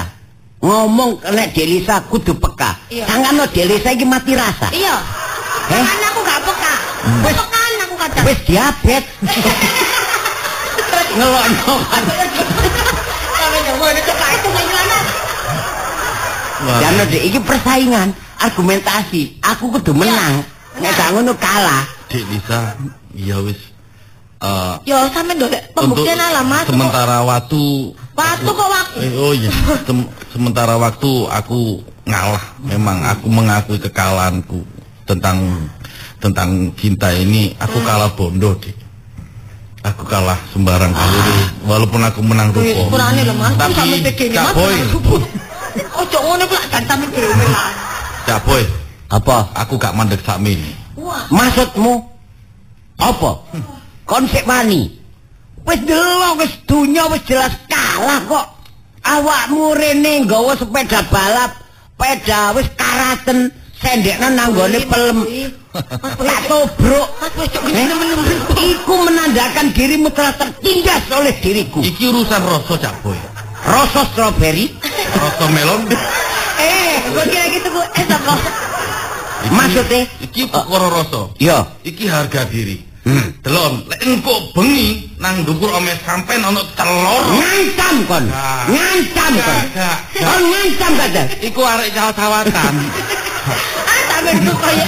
[0.60, 2.78] Ngomong nek Delisa kudu peka.
[2.90, 3.06] Iya.
[3.06, 4.70] Sangano Delisa iki mati rasa.
[4.74, 4.96] Iya.
[5.70, 5.86] Eh?
[6.10, 6.74] Aku gak peka.
[7.26, 7.36] Wis.
[7.38, 8.24] Pekaan aku kadang.
[8.26, 9.06] Wis diabetes.
[11.18, 12.04] Ngelokno kan.
[16.60, 19.40] Wah, Jano dek iki persaingan, argumentasi.
[19.40, 20.44] Aku kudu menang.
[20.80, 21.88] Nek gak ngono kalah.
[22.12, 22.76] Dek Lisa,
[23.16, 23.60] iya wis.
[24.40, 26.64] Eh, Yo sampean ndolek pembuktian lah Mas.
[26.64, 28.98] sementara waktu Waktu kok waktu.
[29.04, 29.52] Eh, oh iya,
[29.84, 32.44] Sem- sementara waktu aku ngalah.
[32.64, 34.64] Memang aku mengakui kekalahanku
[35.04, 35.68] tentang
[36.20, 37.52] tentang cinta ini.
[37.60, 38.79] Aku kalah bondo, Dik.
[39.80, 41.64] Aku kalah sembarang kali, Dik.
[41.64, 42.92] walaupun aku menang rupo.
[42.92, 43.56] kurane lho Mas.
[43.56, 44.56] Tapi, sampe begini Cak Mas.
[44.60, 44.76] Boy,
[45.96, 47.72] Ojo ngono pula dhewe lah.
[48.28, 48.64] Cak Boy,
[49.08, 49.48] Apa?
[49.56, 50.76] aku gak mandek sakmene.
[51.00, 51.24] Wah.
[51.32, 51.96] Maksudmu
[53.00, 53.32] apa?
[54.04, 54.92] Kon sik wani.
[55.64, 58.48] Wis delok wis dunya wis jelas kalah kok.
[59.00, 61.56] Awakmu rene nggawa sepeda balap,
[61.96, 63.48] sepeda wis karaten
[63.82, 65.20] sendekna nanggone pelem.
[65.72, 67.08] Tak tobruk.
[67.72, 67.88] Eh.
[68.60, 71.80] Iku menandakan dirimu telah tertindas oleh diriku.
[71.80, 73.18] Iki urusan rasa Cak Boy.
[73.60, 74.72] Rasa strawberry,
[75.14, 75.84] Rasa melon.
[76.60, 78.36] Eh, gua kira gitu gua eh apa?
[79.48, 80.02] Iki- Maksudnya?
[80.26, 81.22] Iki perkara rasa.
[81.40, 81.58] yo.
[81.84, 82.78] Iki harga diri.
[83.00, 83.32] Hmm.
[83.42, 87.24] Delon, lek engko bengi nang dhuwur ome sampean ana telur.
[87.32, 88.26] Ngancam kon.
[88.68, 89.64] Ngancam kon.
[90.20, 91.24] Kon ngancam kada.
[91.40, 92.76] Iku arek cawat-cawatan.
[93.52, 94.88] ah tapi itu kayak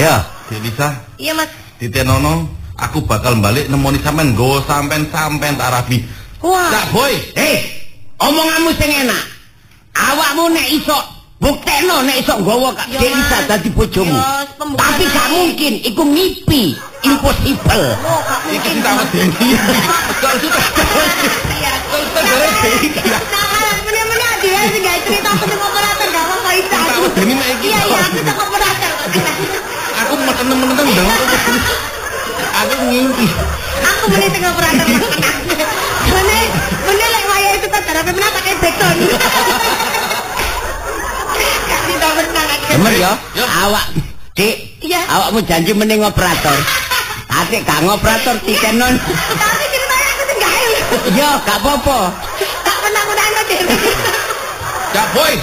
[0.00, 0.14] ya
[0.48, 0.88] Delisa.
[1.20, 1.50] Iya mas.
[1.78, 2.48] Tite Nono
[2.80, 6.02] aku bakal balik nemoni sampean go sampean sampean tak rapi.
[6.40, 6.72] Wah.
[6.72, 7.12] Tak boy.
[7.36, 7.68] Hei
[8.18, 9.22] omonganmu sing enak.
[9.94, 10.96] Awakmu nek iso
[11.38, 14.16] buktekno nek iso nggawa Kak Delisa dadi bojomu.
[14.58, 16.74] Tapi gak mungkin iku mimpi.
[17.00, 17.86] impossible.
[18.50, 19.48] Mungkin iki tak wedi.
[28.10, 28.92] Aku sama operator.
[30.00, 31.08] Aku meten-meten ndang.
[32.60, 33.26] Aku ngimpi.
[33.80, 34.86] Aku beli tengah operator.
[36.10, 36.46] Bener,
[36.84, 38.98] bener lek waya itu kan cara bener pakai background.
[41.70, 42.48] Kasih tau menang.
[42.70, 43.12] Demen ya?
[43.34, 43.44] Yo.
[43.46, 43.84] Awak,
[44.34, 44.56] Dik.
[44.90, 46.56] Awakmu janji mending operator.
[47.30, 48.98] Atik gak ngoperator tikenon.
[49.38, 49.69] Tapi
[50.90, 51.98] Yo, gak apa-apa.
[52.66, 53.78] Tak pernah aku nang dhewe.
[54.90, 55.34] Cak boy.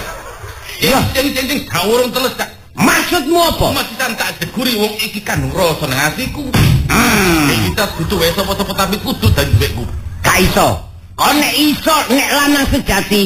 [0.84, 1.00] Iya.
[1.16, 2.50] Jeng jeng jeng gawurung teles cak.
[2.78, 3.66] Maksudmu apa?
[3.74, 6.44] Masisan tak deguri wong iki kan rasa nang atiku.
[6.92, 7.48] Hmm.
[7.48, 9.84] Iki kita butuh wae sapa-sapa tapi kudu dadi duitku.
[10.22, 10.84] Gak iso.
[11.18, 13.24] Nek iso nek lanang sejati.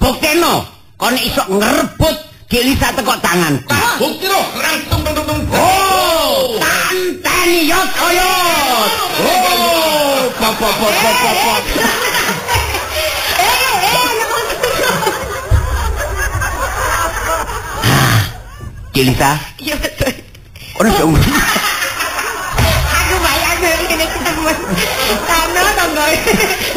[0.00, 0.64] Bukteno.
[0.98, 3.60] Nek iso ngerebut Gelisa teko tangan.
[3.68, 5.87] Tak bukti loh, langsung tung tung tung.
[7.48, 8.90] niat ayat
[9.24, 11.54] oh papa papa papa
[18.92, 19.38] cinta?
[19.62, 20.10] Iya betul.
[20.82, 21.14] Orang jauh.
[21.14, 24.58] aku bayang ini kita buat
[25.22, 26.14] tanah tanggoy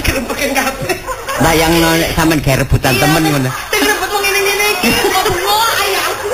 [0.06, 1.02] kerupukin kabeh
[1.42, 3.50] bayang no sampean gawe rebutan iya, temen ngono.
[3.74, 4.94] Sing rebut wong ngene-ngene iki.
[4.94, 6.30] Kok bungo ayo aku?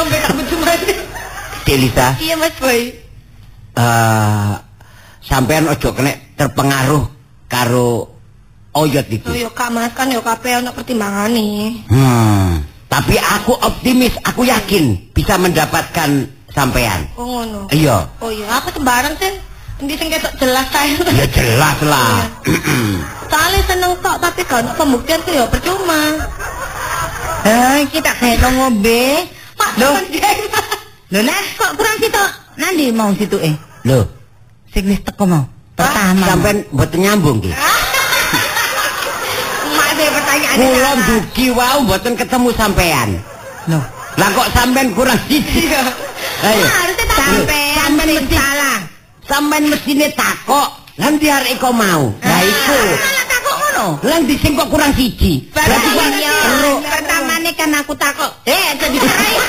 [0.00, 0.94] Ngombe tak betul mati.
[1.68, 2.88] Gelisa, Iya Mas Boy.
[3.76, 4.52] eh
[5.20, 7.04] sampean ojo kena terpengaruh
[7.46, 8.08] karo
[8.72, 9.30] oyot Oh itu.
[9.36, 11.84] yo Kak Mas kan yo kabeh ono pertimbangane.
[11.92, 12.64] Hmm.
[12.88, 17.04] Tapi aku optimis, aku yakin bisa mendapatkan sampean.
[17.20, 17.68] Oh ngono.
[17.68, 18.08] Iya.
[18.24, 19.36] Oh iya, aku sembarang sih.
[19.84, 20.96] Endi sing ketok jelas kae.
[21.12, 22.24] Ya jelas lah.
[23.28, 26.24] Soalnya seneng tok tapi kan pembuktian tuh ya percuma.
[27.44, 28.72] Eh, kita kayak no
[29.60, 29.80] ngombe.
[29.80, 29.94] Loh,
[31.10, 32.22] Lho nah, kok kurang situ?
[32.54, 33.54] Nanti mau situ eh.
[33.82, 34.06] Loh,
[34.70, 35.42] Sing wis teko mau.
[35.74, 36.22] Pertama.
[36.22, 37.50] sampean mboten nyambung ki.
[39.70, 40.56] Mak ada pertanyaan.
[40.56, 43.08] Kula dugi wau mboten ketemu sampean.
[43.66, 43.82] Loh,
[44.14, 45.70] Lah kok sampean kurang siji?
[46.40, 46.64] Ayo.
[46.66, 48.78] Harusnya tak sampean mesti- salah.
[49.26, 50.68] Sampean mestine takok.
[51.00, 52.12] Lan di arek kok mau.
[52.20, 52.76] Lah iku.
[52.76, 53.86] Malah takok ngono.
[54.04, 55.48] Lan di sing kok kurang siji.
[55.50, 56.06] Berarti kok
[57.50, 58.30] Pertamane kan aku takok.
[58.46, 59.42] Eh, jadi ayo.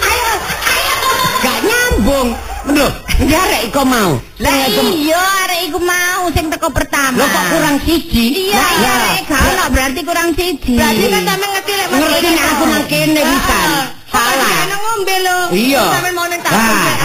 [0.00, 0.32] Ayo,
[0.64, 0.96] ayo.
[1.44, 2.28] Gak nyambung.
[2.72, 2.88] Lho,
[3.20, 4.16] di arek kok mau.
[4.40, 7.20] Lah iya arek iku mau sing teko pertama.
[7.20, 8.48] Lho kok kurang siji?
[8.48, 10.72] Iya, iya, arek gak ono berarti kurang siji.
[10.72, 13.68] Berarti kan sampe ngerti lek Ngerti nek aku nang kene wisan.
[14.08, 14.56] Salah.
[14.64, 14.78] Salah.
[14.80, 15.38] ngombe lho.
[15.52, 15.84] Iya.
[15.92, 16.52] Sampe mau ning tak.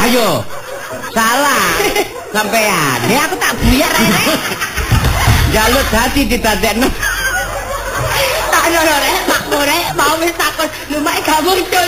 [0.08, 0.30] Ayo.
[1.12, 1.63] Salah.
[2.39, 2.99] Sampean.
[3.12, 4.39] Ya aku tak buyar rek.
[5.60, 6.88] Jaluk hati ditadekno.
[8.69, 10.69] Tak ono lho rek, Mak Borek mau wis takon.
[10.93, 11.88] Lho mak gak muncul.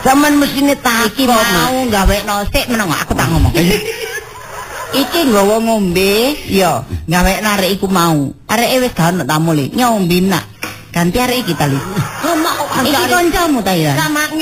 [0.00, 1.52] Sampean mestine Iki takok, Mak.
[1.52, 3.52] mau gawe nosik meneng aku tak ngomong.
[4.94, 8.32] Iki nggawa ngombe, iya, gawe arek iku mau.
[8.48, 10.44] Areke wis gak ono tamu li, nyombe nak.
[10.96, 11.76] Ganti arek iki ta li.
[12.24, 13.92] Mak kok Iki kancamu ta ya?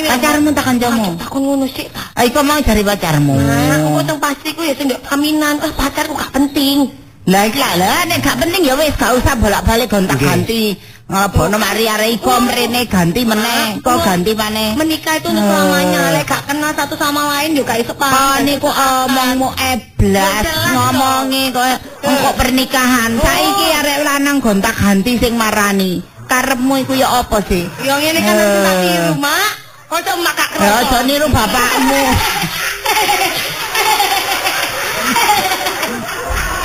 [0.07, 1.19] Pacarmu ta kancamu?
[1.19, 2.15] Takon ngono sik ta.
[2.15, 3.35] Ah, Iku mau cari pacarmu.
[3.43, 5.59] Nah, aku teng pasti ku ya sing ndek kaminan.
[5.59, 7.02] Ah, pacarku gak penting.
[7.23, 10.27] Lah iki lah, nek gak penting ya wis gak usah bolak-balik gonta Nggih.
[10.27, 10.63] ganti.
[11.03, 14.73] Ngebono mari arek iku mrene ganti meneh, kok ganti maneh.
[14.75, 15.47] Menikah itu untuk Oh.
[15.47, 15.99] selamanya.
[16.11, 18.43] Lek gak kenal satu sama lain juga iso Kok paham.
[18.43, 21.65] niku omongmu eblas ngomongi kok
[22.01, 23.09] engko pernikahan.
[23.15, 26.01] Saiki arek lanang gonta ganti sing marani.
[26.23, 27.61] Karepmu iku ya apa sih?
[27.83, 28.83] Yang ini kan nanti tak Eh.
[28.83, 29.49] tiru, Mak.
[29.93, 32.01] Cuma mak gak Ya aja niru bapakmu.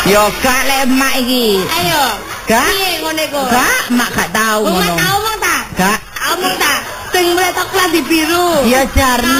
[0.06, 1.58] Yo gak lek emak iki.
[1.60, 2.02] Ayo.
[2.46, 2.64] Gak?
[2.64, 3.44] Piye ngene kok?
[3.50, 4.94] Gak, mak gak tau Oh, Mak ngono.
[4.96, 5.56] tau mong ta?
[5.76, 5.98] Gak.
[6.32, 6.74] Omong ta?
[7.10, 8.46] Sing mletok kelas di biru.
[8.64, 9.36] Ya jarne.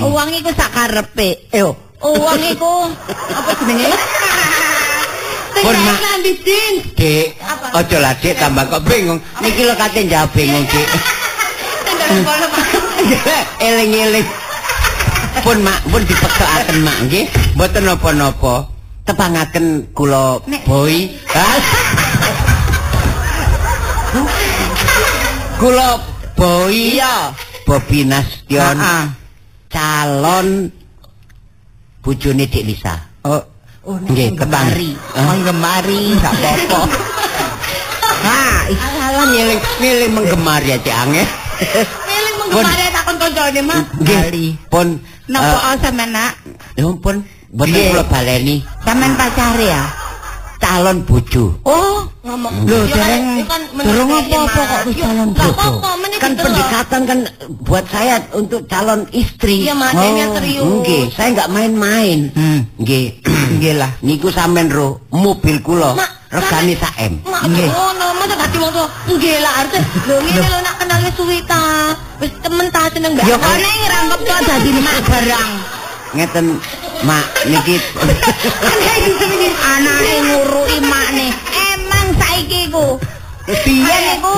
[0.00, 0.14] Oh.
[0.14, 1.50] Uang iku sak karepe.
[1.50, 3.90] Yo, uang iku apa jenenge?
[5.58, 5.98] Pun, Mak.
[6.22, 6.74] di jin.
[6.94, 7.34] Dik,
[7.74, 9.18] ojo lah Dik tambah kok bingung.
[9.42, 10.86] Niki lho kate jawab bingung, Dik.
[13.66, 14.22] Eling-eling.
[15.42, 17.26] Pun mak, pun dipeksaken mak nggih.
[17.52, 18.70] Mboten napa-napa.
[19.08, 20.36] Tepangaken kula
[20.68, 21.08] boy.
[25.56, 25.88] Kula
[26.36, 26.76] boy.
[26.76, 27.32] Iya.
[27.64, 28.76] Bobi Nasution.
[29.72, 30.68] Calon
[32.04, 33.00] bojone Dik Lisa.
[33.24, 33.40] Oh,
[33.88, 34.36] oh Nggih.
[34.36, 35.24] Hah?
[35.24, 36.80] Menggemari gak apa-apa.
[38.18, 41.28] Ha, salah nyeling nyeling menggemari aja angel.
[42.08, 43.82] Milih menggemari takon koncone, Mak.
[44.04, 46.32] Nggih, pun Napa sampean nak?
[46.76, 46.88] Ya
[47.48, 47.88] ampun, boten Nggih.
[47.92, 49.84] kula baleni Sampean pacare ya?
[50.58, 51.54] calon bojo.
[51.64, 52.66] Oh, ngomong.
[52.66, 55.70] Lho, dereng kan durung apa-apa kok wis calon bojo.
[56.18, 57.18] Kan pendekatan kan
[57.62, 59.64] buat saya untuk calon istri.
[59.64, 60.66] Iya, Mas, ini serius.
[60.66, 62.18] Nggih, saya nggak main-main.
[62.34, 62.60] Hmm.
[62.82, 63.22] Nggih.
[63.56, 63.90] Nggih lah.
[64.02, 65.94] Niku sampean ro mobil kula
[66.28, 67.22] regane sak M.
[67.24, 67.70] Nggih.
[67.70, 68.90] ngono, masa gak wong.
[69.14, 69.72] Nggih lah, arep
[70.04, 71.62] lho ngene lho nak kenal wis suwi ta.
[72.18, 73.24] Wis temen ta seneng mbak.
[73.30, 75.50] Ya kene ngrangkep to dadi mak barang.
[76.08, 76.46] Ngeten,
[77.06, 77.76] Mak, niki.
[79.62, 81.26] Anake nguruki makne.
[81.54, 82.06] Emak
[83.48, 84.34] Biyen iku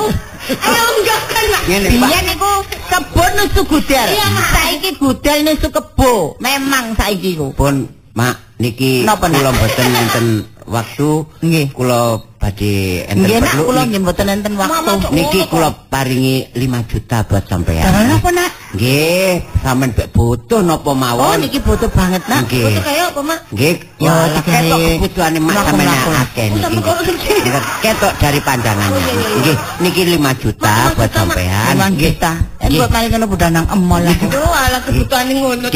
[0.51, 1.63] Ayo enggak kan, Mak.
[1.69, 2.09] Ngene, Pak.
[2.11, 2.51] biyen iku
[2.91, 4.09] kebo nusu gudel.
[4.51, 6.37] Saiki gudel nusu kebo.
[6.39, 7.53] Memang saiki iku.
[7.55, 10.27] Pun, Mak, niki Napa, kula mboten enten
[10.67, 11.11] waktu.
[11.45, 11.67] Nggih.
[11.71, 12.01] Kula
[12.41, 13.63] badhe enten Nggih perlu.
[13.69, 14.93] kula Niki- nggih mboten enten waktu.
[15.13, 17.85] Niki kula paringi 5 juta buat sampean.
[17.85, 18.40] Dalan apa nak?
[18.71, 21.43] Nggih, sampean bek butuh napa Oh mawon.
[21.43, 22.47] niki butuh banget nak.
[22.47, 23.39] Foto kayak apa, Mak?
[23.51, 24.71] Nggih, Ya, ketok hari.
[24.95, 27.35] kebutuhane mak Mlaku, sampean akeh Oh, niki.
[27.83, 29.03] Ketok dari pandangannya.
[29.03, 29.39] Oh.
[29.43, 31.35] Nggih, niki 5 juta Mak, buat juta, Mak.
[31.35, 31.73] sampean.
[31.75, 32.15] Emang Nggih.
[32.15, 32.33] kita.
[32.57, 32.79] En Nggih.
[32.79, 34.27] buat maling ngono budanang emol aku.
[34.31, 35.67] Aduh, ala kebutuhan ngono.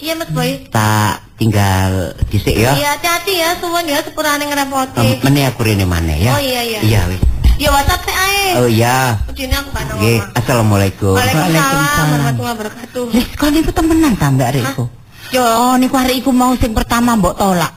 [0.00, 0.50] Iya, Mas Boy.
[0.70, 2.72] Tak tinggal dhisik ya.
[2.72, 5.18] Iya, hati-hati ya, suwun ya sepurane ngerepoti.
[5.20, 6.32] Meneh aku rene maneh ya.
[6.32, 6.80] Oh, iya, iya.
[6.80, 7.20] Iya wis.
[7.60, 8.44] Ya WhatsApp teh ae.
[8.56, 9.20] Oh iya.
[9.28, 11.12] Ujine aku kan Nggih, assalamualaikum.
[11.12, 13.02] Waalaikumsalam warahmatullahi wabarakatuh.
[13.12, 14.84] Wis kok niku temenan ta Mbak Riko?
[15.30, 17.72] Yo, Oh niku arek iku mau sing pertama mbok tolak.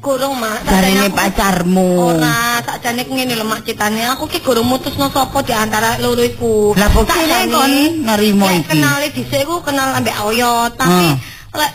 [0.00, 0.64] kurung mak.
[0.64, 1.88] Sakjane aku- pacarmu.
[2.16, 4.00] Ora, sakjane ngene lho mak citane.
[4.08, 6.72] Aku ki guru mutusno sapa di antara loro iku.
[6.72, 7.72] Lah, kok Sakjane kene kon
[8.08, 8.68] nerimo lek iki?
[8.72, 11.20] Kenale dhisik iku kenal ambek Oyot, tapi Hmm.
[11.52, 11.72] lek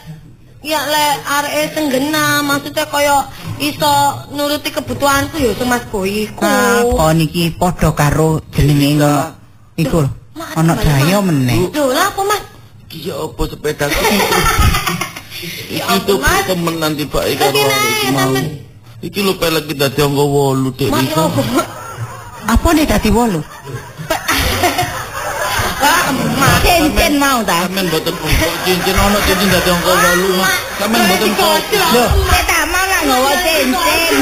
[0.65, 3.29] Ya le areke senggena maksudnya kaya
[3.61, 3.93] iso
[4.33, 6.25] nuruti kebutuhanku yo sing Mas Boyi.
[6.41, 9.29] Nah, kon niki padha karo jenenge ngono.
[9.77, 10.01] Iku
[10.57, 11.69] ana daya meneh.
[11.69, 12.41] Lho, lha apa Mas?
[12.89, 14.01] Iya apa sepeda ku?
[15.77, 16.17] Iki tuh
[16.49, 18.33] temen nanti Pak Ika karo iki mau.
[19.05, 21.13] Iki lu pelek dadi angka 8 dek iki.
[22.49, 23.37] Apa nih dadi 8?
[26.65, 27.65] Cincin mau ta?
[27.65, 30.51] Sampeyan mboten kok cincin ono cincin dadi anggo wolu Mak.
[30.81, 31.59] Sampeyan mboten kok.
[31.73, 34.13] Lho, kita mau lah nggawa cincin.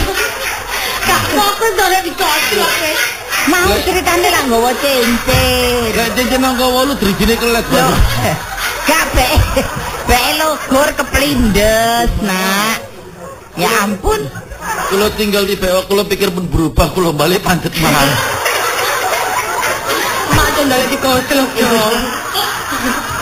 [1.03, 2.99] Kak fokus dole dikocok wis.
[3.47, 5.91] Mau ceritane lah nggawa cincin.
[5.95, 7.65] Lek cincin anggo wolu drijine kelet.
[7.71, 7.87] Lho,
[8.87, 9.27] gak be.
[10.03, 12.77] Be logur keplindes, Nak.
[13.55, 14.19] Ya ampun.
[14.89, 18.09] Kulo tinggal di bewak, kulo pikir pun berubah, kulo balik pancet mahal.
[20.67, 21.71] ndolek digosok ya.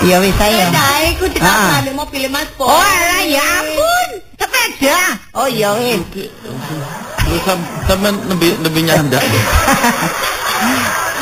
[0.01, 0.65] Ya, ayo.
[0.73, 2.65] Dae ku ditakani mobil Mas Po.
[2.65, 4.09] Oh alah ya ampun.
[4.37, 5.01] Sepeda.
[5.37, 6.01] Oh iya wis.
[7.29, 7.45] Wis
[7.85, 9.21] temen nembi nembi nyanda.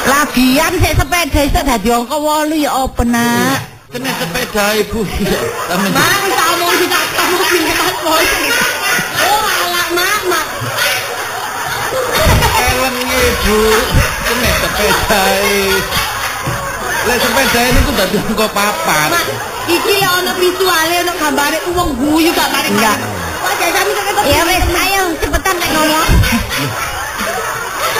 [0.07, 3.59] Lagian sik sepeda iso dadi angka 8 ya apa nak?
[3.91, 5.03] Kene sepeda ibu.
[5.91, 8.15] Mang kamu ditakani pilih Mas Po.
[8.15, 10.41] Oh alah mama.
[12.63, 13.59] Elenge ibu.
[14.29, 15.98] kena sepeda.
[17.07, 19.07] Lek sepeda ini tuh dadi angka papat.
[19.09, 19.25] Mak,
[19.71, 22.97] iki ya ono visuale ono gambare wong guyu gak mari Enggak.
[23.39, 26.07] Wah, jadi kami kok Ya wis, ayo cepetan nek ngomong.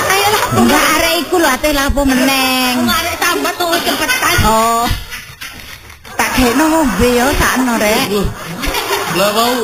[0.09, 2.75] Ayo lah, Enggak arek iku lho ate lapo meneng.
[2.83, 4.35] ngarek sambat tuh cepetan.
[4.43, 4.83] Oh.
[6.19, 8.07] Tak kena ngombe yo sakno rek.
[9.15, 9.55] Lah mau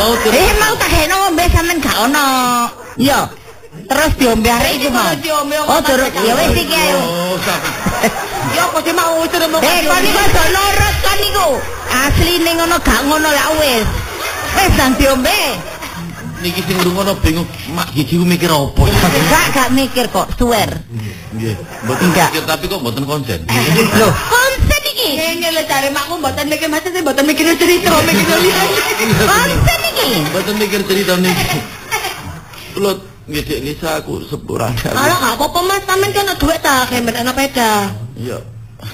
[0.00, 0.12] mau.
[0.32, 2.28] Eh mau tak kena ngombe sampean gak ono.
[2.96, 3.20] Yo.
[3.86, 5.06] Terus diombe arek iku mau.
[5.70, 6.98] Oh, terus ya wis iki ayo.
[8.54, 11.48] Ya kok sih mau suruh mau Eh, kon iku aja nurut kon iku.
[11.86, 13.86] Asline ngono gak ngono lah wis.
[14.58, 15.40] Wis dan diombe.
[16.36, 18.82] Niki sing lungono bingung, mak gigi mikir apa?
[19.32, 20.68] Gak gak mikir kok, suwer.
[21.32, 21.56] Nggih,
[21.88, 23.40] mboten mikir tapi kok mboten konsen.
[23.96, 25.16] Loh, konsen iki.
[25.16, 28.68] Ini lho cari makku mboten mikir masa sih mboten mikir cerita mikir lihat.
[29.24, 30.08] Konsen iki.
[30.28, 31.58] Mboten mikir cerita niki.
[32.76, 32.92] Kulo
[33.26, 34.78] nggih Dek Lisa aku sepurane.
[34.94, 37.90] Alah gak apa-apa Mas, sampean kan ada duit ta kayak ana peda.
[38.14, 38.38] Iya.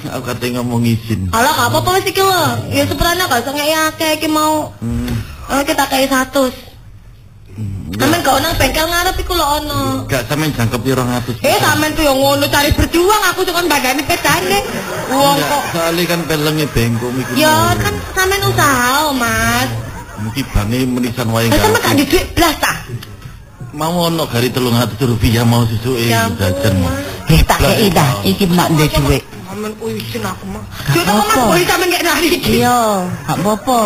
[0.08, 1.28] Aku kate ngomong izin.
[1.36, 2.44] Alah gak apa-apa wis iki lho.
[2.72, 4.72] Ya seprana gak usah ngeki akeh iki mau.
[4.80, 5.12] Hmm.
[5.52, 6.48] Oh, kita kayak 100.
[7.92, 9.80] Sampean gak ono nang bengkel ngarep iku lho ono.
[10.08, 11.44] Gak sampean jangkep 200.
[11.44, 14.58] Eh sampean tuh yang ngono cari berjuang aku cuma badane pedane.
[15.12, 17.36] Wong kok soalnya kan pelengnya bengkok mikir.
[17.36, 19.68] Ya kan sampean usaha, Mas.
[20.24, 21.94] Mungkin bane menisan wae sampean gak gak.
[22.00, 22.72] di duit blas ta?
[23.72, 26.76] Mau ono gari 300 rupiah mau susuke Ya jajan.
[27.26, 29.24] Eh tak kei dah, iki mak ndek dhuwit.
[29.48, 30.64] Sampean kuwi isin aku mah.
[30.92, 31.40] Yo tak Mas apa?
[31.46, 32.50] boleh sampean gak nari iki.
[32.60, 32.78] Iya,
[33.24, 33.80] gak apa-apa.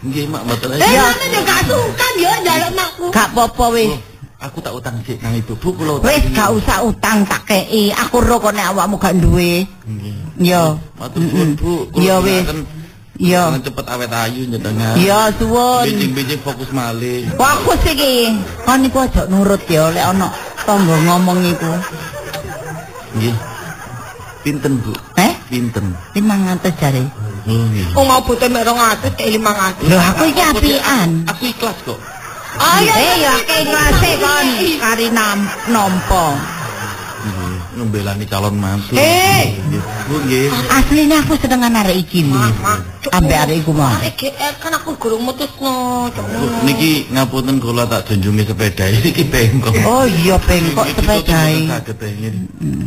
[0.00, 1.00] Nggih mak mboten Eh, aja.
[1.06, 3.04] sampean yo gak sungkan yo njaluk makku.
[3.12, 3.90] Gak apa-apa wis.
[3.92, 4.00] Loh,
[4.36, 6.08] Aku tak utang sik nang ibu bu kula utang.
[6.08, 7.88] Wis gak usah utang tak kei.
[7.90, 9.64] Aku ro kok nek awakmu gak duwe.
[9.84, 10.16] Nggih.
[10.40, 10.76] Yo.
[10.94, 11.72] Matur suwun Bu.
[11.94, 12.44] Iya wis.
[13.16, 13.48] Iya.
[13.48, 14.94] jangan cepet awet ayu nyedengar.
[15.00, 15.84] Iya suwun.
[15.88, 17.24] Bijing-bijing fokus malih.
[17.36, 18.36] Fokus iki.
[18.64, 20.28] Kon iku aja nurut ya lek ana
[20.68, 21.72] tangga ngomong iku.
[23.16, 23.36] Nggih.
[24.44, 24.92] Pinten Bu?
[25.18, 25.32] Eh?
[25.50, 25.96] Pinten?
[26.14, 27.04] 500 jare.
[27.48, 27.86] Oh nggih.
[27.96, 29.90] Oh mau butuh mek 200 kayak 500.
[29.90, 31.10] Lho aku iki apian.
[31.30, 31.98] Aku ikhlas kok.
[32.56, 32.92] Ayo.
[32.92, 34.46] Eh ya akeh ngrase kon
[34.80, 35.38] kari nam
[35.72, 36.55] nampa.
[37.76, 38.96] Nggih, Nembelani calon mantu.
[38.96, 39.52] Eh.
[39.68, 39.82] Nggih.
[40.08, 40.48] Bu nggih.
[40.72, 42.40] Aslinya aku senengan arek iki lho.
[43.12, 43.72] Ambek arek iku
[44.16, 46.08] GR kan aku gurung mutusno.
[46.64, 49.76] Niki ngapunten kula tak junjungi sepeda iki bengkok.
[49.84, 51.68] Oh iya bengkok sepedae.
[51.84, 52.32] teh, nggih.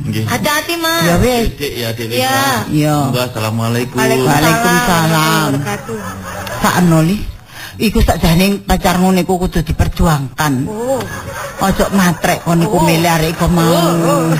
[0.09, 0.23] Nggih.
[0.25, 1.05] Hati-hati, Mas.
[1.05, 1.53] Ya wis.
[1.77, 2.09] Ya Dik.
[2.09, 2.65] Iya.
[2.73, 2.95] Iya.
[3.13, 3.97] Mbak, Assalamualaikum.
[4.01, 5.49] Waalaikumsalam.
[5.61, 6.17] warahmatullahi
[6.65, 7.38] wabarakatuh.
[7.79, 10.67] Iku sakjane pacarmu niku kudu diperjuangkan.
[10.67, 10.99] Oh.
[11.59, 12.83] Ojo matrek kon niku Oh.
[12.83, 13.71] milih arek iku mau.
[13.71, 14.35] Oh, oh.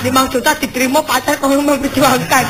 [0.00, 2.44] 5 juta diterima pacar kau memperjuangkan.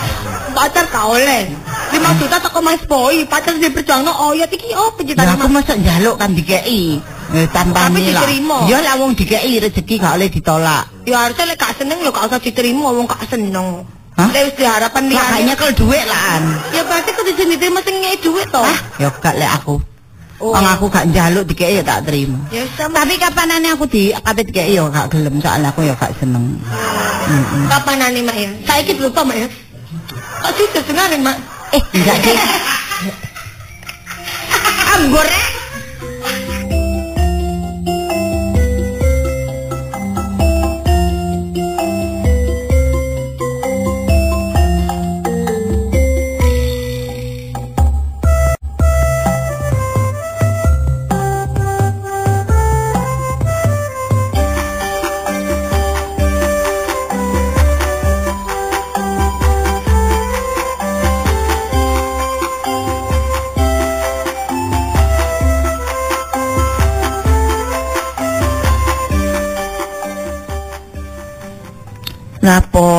[0.54, 1.50] Pacar kau oleh.
[1.90, 5.66] 5 juta toko Mas Boy, pacar diperjuangno oh ya iki oh Ya penciptaan aku Mas.
[5.66, 7.02] masa njaluk kan dikei.
[7.30, 8.14] Eh, tanpa Tapi nilai.
[8.14, 8.58] diterima.
[8.66, 10.86] Ya lah wong dikei rezeki gak oleh ditolak.
[11.06, 13.82] Ya harusnya lek gak seneng lho gak usah diterima wong gak seneng.
[14.14, 14.30] Hah?
[14.30, 16.38] Lek wis diharapan Makanya kalau duit lah.
[16.70, 18.58] Ya berarti kudu diterima sing ngei duit to.
[18.58, 19.78] Ah, ya gak lek aku.
[20.40, 20.56] Oh.
[20.56, 22.40] Wong aku gak njaluk dikei ya tak terima.
[22.48, 23.04] Ya sama.
[23.04, 26.56] Tapi kapanane aku di kabeh dikei ya gak gelem soalnya aku ya gak seneng.
[27.68, 28.48] Kapan nani Mak ya?
[28.64, 29.48] Saiki lupa Mak ya.
[30.40, 31.36] Kok sih dengarin Mak?
[31.76, 32.38] Eh, enggak deh.
[34.96, 35.28] Anggur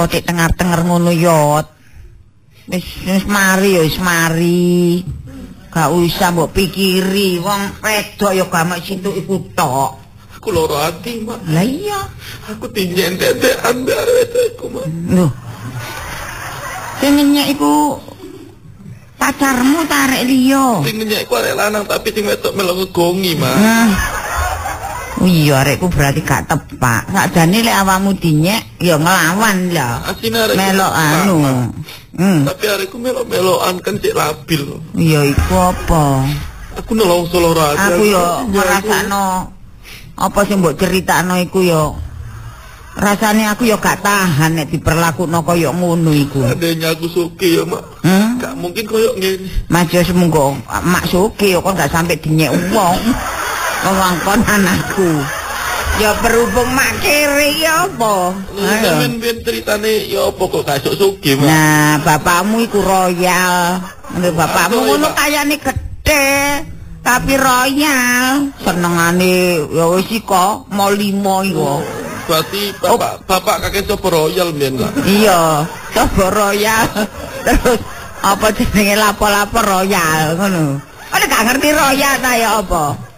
[0.02, 1.70] Lapo tek tengar-tengar ngono yot.
[2.74, 5.06] Wis wis mari ya wis mari.
[5.70, 10.02] Gak usah mbok pikiri wong wedok ya gak mek situ iku tok.
[10.42, 11.46] Aku loro ati, Mak.
[11.54, 12.02] Lah iya.
[12.50, 14.90] Aku tinjen tetean bare wedokku, Mak.
[15.14, 15.30] Lho.
[16.98, 18.02] Sing nyek iku
[19.22, 20.82] pacarmu tarik liya.
[20.82, 23.54] Sing nyek ku arek lanang tapi sing wedok melok ngegongi, Mak.
[23.62, 24.21] Nah.
[25.22, 27.14] Iya arekku berarti gak tepak.
[27.14, 30.02] Sakjane lek awakmu dinyek ya ngelawan lah.
[30.10, 31.38] Arek Melok anu.
[32.18, 32.44] Hmm.
[32.44, 34.82] Tapi arekku melok-melokan kan cek labil.
[34.98, 36.26] Iya iku apa?
[36.82, 37.78] Aku nolong solo ati.
[37.78, 39.26] Aku yo ngrasakno
[40.18, 41.84] apa sing mbok critakno iku yo
[42.92, 46.44] rasane aku yo gak tahan nek diperlakukno kaya ngono iku.
[46.44, 47.84] Adanya aku suki ya, Mak.
[48.04, 48.42] Hmm?
[48.42, 49.48] Gak mungkin koyo ngene.
[49.72, 53.00] Mas yo semengko mak suki yo kon gak sampe dinyek wong.
[53.82, 55.12] Wewangkon anakku.
[56.00, 58.34] Ya berhubung mak kiri ya apa?
[58.34, 58.64] Ayo.
[58.64, 61.46] Sampeyan ben ceritane ya apa kok gak sok suki, Mak.
[61.46, 63.82] Nah, bapakmu iku royal.
[64.16, 66.64] Menurut bapakmu ngono kayane gede,
[67.06, 68.50] tapi royal.
[68.64, 71.84] Senengane ya wis iko, mau limo iku.
[72.26, 74.92] Berarti bapak bapak kakek coba royal men lah.
[75.06, 76.86] Iya, coba royal.
[77.46, 77.82] Terus
[78.22, 80.80] apa jenenge lapo-lapo royal ngono.
[81.12, 83.11] Ada gak ngerti royal ta ya apa?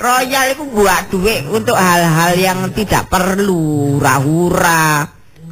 [0.00, 5.04] Royal itu buat duit untuk hal-hal yang tidak perlu, hura-hura.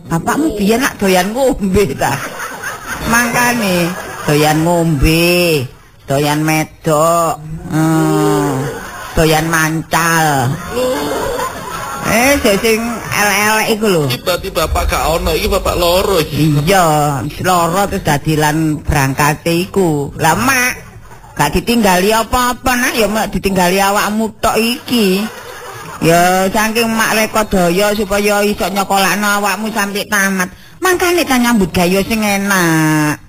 [0.09, 2.17] Bapakmu biyen nak doyan ngombe ta.
[3.13, 3.93] Mangkane
[4.25, 5.69] doyan ngombe,
[6.09, 7.37] doyan medok,
[7.69, 8.53] hmm,
[9.13, 10.49] doyan mancal.
[12.09, 14.05] Eh, sing elek-elek iku lho.
[14.09, 16.17] Iki berarti bapak gak ono, iki bapak loro.
[16.25, 20.17] Iya, loro terus dadilan berangkate iku.
[20.17, 20.33] Lah
[21.39, 25.23] gak ditinggali apa-apa nak ya mak ditinggali awakmu tok iki.
[26.03, 30.51] Ya saking mak reko daya supaya iso nyokolakno awakmu sampai tamat.
[30.83, 33.23] Mangkane tak nyambut gayo sing enak.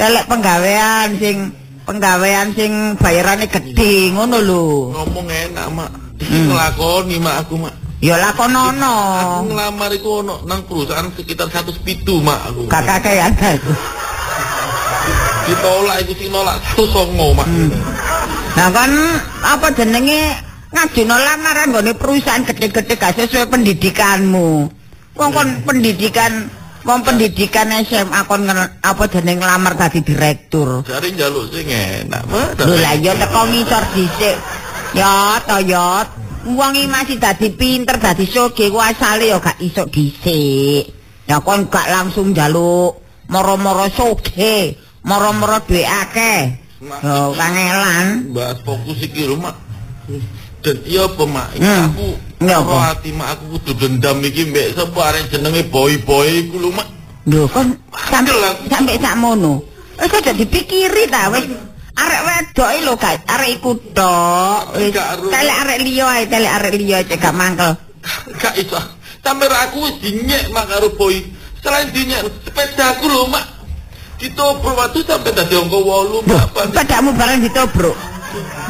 [0.00, 1.52] Telek penggawean sing
[1.84, 4.64] penggawean sing bayarane gede ngono lho.
[4.96, 5.90] Ngomong enak, Mak.
[6.20, 7.74] Iki nglakoni, Mak, aku, Mak.
[8.00, 8.96] Ya lakonono.
[9.20, 11.84] Aku ngelamar iku ono nang perusahaan sekitar 107,
[12.24, 12.60] Mak, aku.
[12.68, 13.72] Gak kakean aku.
[15.50, 17.48] Ditolak iku sing nolak 109, Mak.
[18.54, 18.90] Nah kan
[19.42, 20.30] apa jenenge
[20.70, 24.50] ngajuno lamaran nggone perusahaan gede-gede gak sesuai pendidikanmu.
[25.18, 26.46] Wong kon pendidikan
[26.86, 30.86] wong pendidikan SMA kon apa jenenge ngelamar dadi direktur.
[30.86, 32.22] Jare njaluk sing enak.
[32.30, 34.36] Lho lah ya teko ngisor dhisik.
[34.94, 36.06] Ya to ya.
[36.46, 40.86] Wong iki masih dadi pinter dadi soge ku asale ya gak iso dhisik.
[41.26, 44.74] Ya kon gak langsung njaluk moro-moro soge,
[45.04, 46.40] moro-moro duwe akeh.
[46.80, 48.32] Yo kangelan.
[48.32, 49.56] Bahas fokus iki lho, Mak.
[50.64, 51.48] Dan iya apa, Mak?
[51.60, 51.86] Hmm.
[52.40, 52.96] aku apa?
[52.96, 56.88] hati mak aku kudu dendam iki mbek sapa arek jenenge boy-boy iku lho, Mak.
[57.28, 57.76] Lho kon
[58.08, 58.32] sampe
[58.72, 59.60] sampe sakmono.
[60.00, 61.44] Wis aja dipikiri ta wis.
[62.00, 64.72] Arek wedok iki lho gak arek iku tok.
[65.28, 67.76] Telek arek liya ae, telek arek liya cek gak mangkel.
[68.40, 68.80] Gak iso.
[69.20, 71.20] Sampe aku wis dinyek mak karo boy.
[71.60, 73.59] Selain dinyek sepedaku lho, Mak.
[74.20, 76.58] Ditobrok waktu sampai tadi angka 8 berapa?
[76.68, 77.96] Sepedamu bareng ditobrok.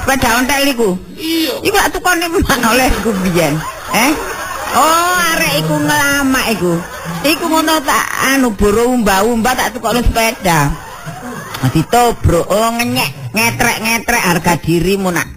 [0.01, 0.88] Sepeda ontel iku.
[1.18, 1.55] Iya.
[1.66, 3.55] Iku lak tukone pisan oleh iku biyen.
[3.90, 4.12] Eh?
[4.78, 6.72] Oh, arek iku ngelamak iku.
[7.26, 10.70] Iku ngono tak anu buru umba-umba tak tukokno sepeda.
[11.74, 15.28] Ditobrok, oh ngenyek, ngetrek-ngetrek harga dirimu nak.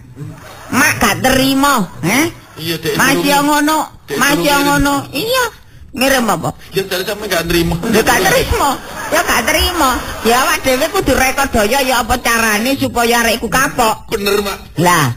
[0.71, 2.31] Mak gak terima, eh?
[2.55, 2.95] Iya, Dek.
[2.95, 5.03] Masih ngono, masih ngono.
[5.11, 5.62] Iya.
[5.93, 6.49] Ngirim apa?
[6.73, 7.77] Ya dari sampe gak nerima.
[7.93, 8.69] Ya gak terima.
[9.13, 9.89] Ya gak terima.
[10.25, 14.09] Ya awak dhewe kudu rekod daya ya apa carane supaya arek iku kapok.
[14.09, 14.57] Bener, Mak.
[14.81, 15.13] Lah.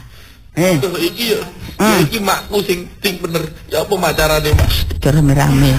[0.53, 1.41] Eh, Tuh, iki ya.
[1.77, 1.97] Hmm.
[1.97, 3.45] Ya, iki makku sing sing bener.
[3.69, 4.69] Ya apa mak carane, Mak?
[4.97, 5.71] cara rame.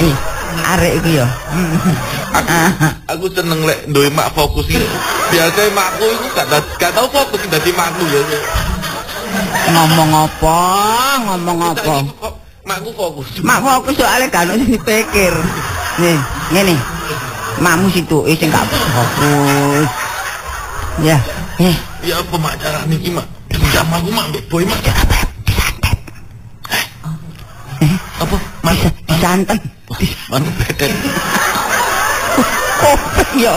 [0.00, 0.16] Eh,
[0.64, 1.26] arek iku ya.
[2.30, 2.48] Aku,
[3.04, 4.80] aku seneng lek duwe mak fokus iki.
[5.32, 6.46] Biasanya makku iku gak
[6.80, 8.20] gak tau fokus dadi makku ya.
[9.72, 10.58] Ngomong apa?
[11.28, 11.96] Ngomong apa?
[12.60, 13.28] Kok Makku fokus.
[13.40, 15.32] Mak fokus soalnya gak ono sing dipikir.
[15.96, 16.18] Nih,
[16.52, 16.76] ngene.
[17.56, 19.88] Makmu situ eh sing gak fokus.
[21.00, 21.16] Ya,
[21.56, 23.24] eh, Ya apa mak carane iki, Mak?
[23.72, 24.76] Jam aku mak mbek boy mak.
[27.80, 28.36] Eh, apa?
[28.60, 29.58] Mak bisa disanten.
[30.28, 30.92] Manu beten.
[32.80, 33.54] Kopeng ya.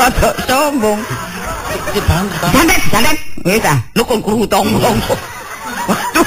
[0.00, 1.00] Rada sombong.
[2.56, 3.18] Santet, santet.
[3.44, 4.96] Wis ah, lu kon krungu tombong.
[5.84, 6.26] Waduh.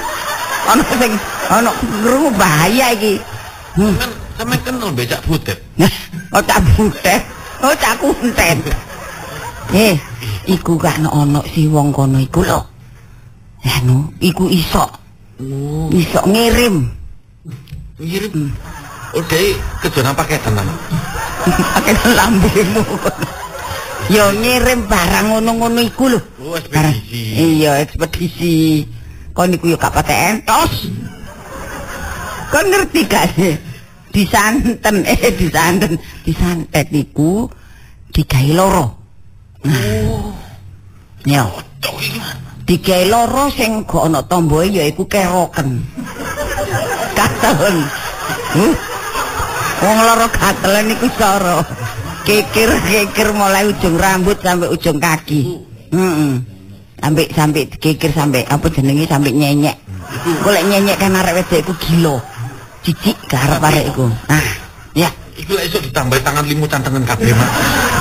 [0.78, 1.14] Ono sing
[1.54, 3.22] ono krungu bahaya iki.
[3.78, 3.93] Hmm.
[3.97, 5.58] Kan sampe kenal becak butet.
[5.78, 5.89] Nah,
[6.34, 7.22] otak butet,
[7.62, 8.58] otak kuntet.
[9.74, 9.97] Eh,
[10.45, 12.62] iku gak ono si wong kono iku lho.
[13.64, 14.84] Anu, iku iso,
[15.39, 16.91] Oh, iso ngirim.
[17.97, 18.51] ngirim.
[19.16, 20.74] Oke, kejualan paketan nama.
[21.80, 22.84] Pakai lambemu.
[24.12, 26.20] Yo ngirim barang ngono-ngono iku lho.
[26.43, 27.22] Oh, ekspedisi.
[27.39, 28.84] Iya, ekspedisi.
[29.34, 30.91] Kon iku yo gak patek entos.
[32.54, 33.58] Kon ngerti gak sih?
[34.14, 37.49] Disanten, eh disanten, disantet iku
[38.14, 38.86] digawe loro.
[39.66, 40.30] Oh,
[41.26, 41.49] Yo,
[41.82, 42.22] iki.
[42.70, 45.82] digawe loro sing gak ana tomboe ya iku keroken.
[48.54, 48.74] Huh?
[49.82, 51.66] Wong loro katelen iku cara.
[52.24, 55.58] Kikir-kikir mulai ujung rambut sampai ujung kaki.
[55.89, 56.34] Heeh.
[57.01, 59.76] Sampai sampai kikir sampai apa jenenge sampai nyenyek.
[60.45, 62.16] Golek nyenyek kan arek wedok iku gila.
[62.84, 64.12] Jijik garep arek iku.
[64.28, 64.44] Nah,
[64.92, 65.08] ya.
[65.40, 67.50] Iku lek iso ditambah tangan limu cantengan kabeh, Mak.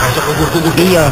[0.03, 0.73] Besok kukur-kukur.
[0.75, 1.07] Iya.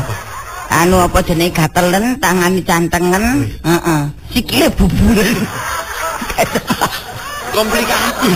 [0.70, 4.00] Anu apa jenenge gatelen, tangani cantengen, heeh.
[4.34, 5.38] Sikile bubulen.
[7.54, 8.30] komplikasi.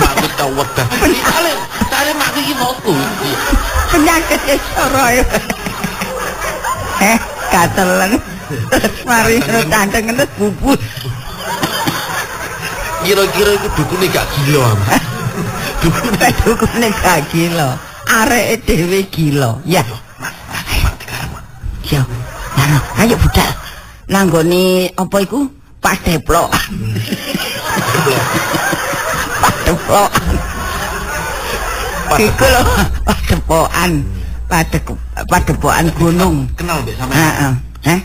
[0.00, 0.86] Makku tau wedah.
[1.24, 1.52] Sale,
[1.88, 3.00] sale makku iki fokus.
[3.92, 4.56] Penyakit ya.
[7.04, 7.18] Eh,
[7.52, 8.12] gatelen.
[8.72, 9.36] Terus mari
[9.68, 10.76] cantengen terus bubul.
[13.04, 14.96] Kira-kira iku dukune gak gila, Mak.
[15.84, 17.76] Dukune Dukune gak gila.
[18.08, 19.60] Areke dhewe gila.
[19.68, 19.84] Ya.
[20.16, 20.32] Mak
[20.96, 21.44] dikarep, Mak.
[21.84, 22.00] Yo.
[22.56, 23.52] Nah, ayo budal.
[24.08, 25.44] Nanggone apa iku?
[25.84, 26.48] Pas deplok.
[29.44, 30.10] Pas deplok.
[32.14, 32.62] Iku lho,
[33.04, 33.92] padepokan.
[34.48, 34.86] Padek
[35.28, 36.48] padepokan gunung.
[36.56, 37.20] Kenal mbek sampean.
[37.20, 37.52] Heeh.
[37.84, 38.00] Heh?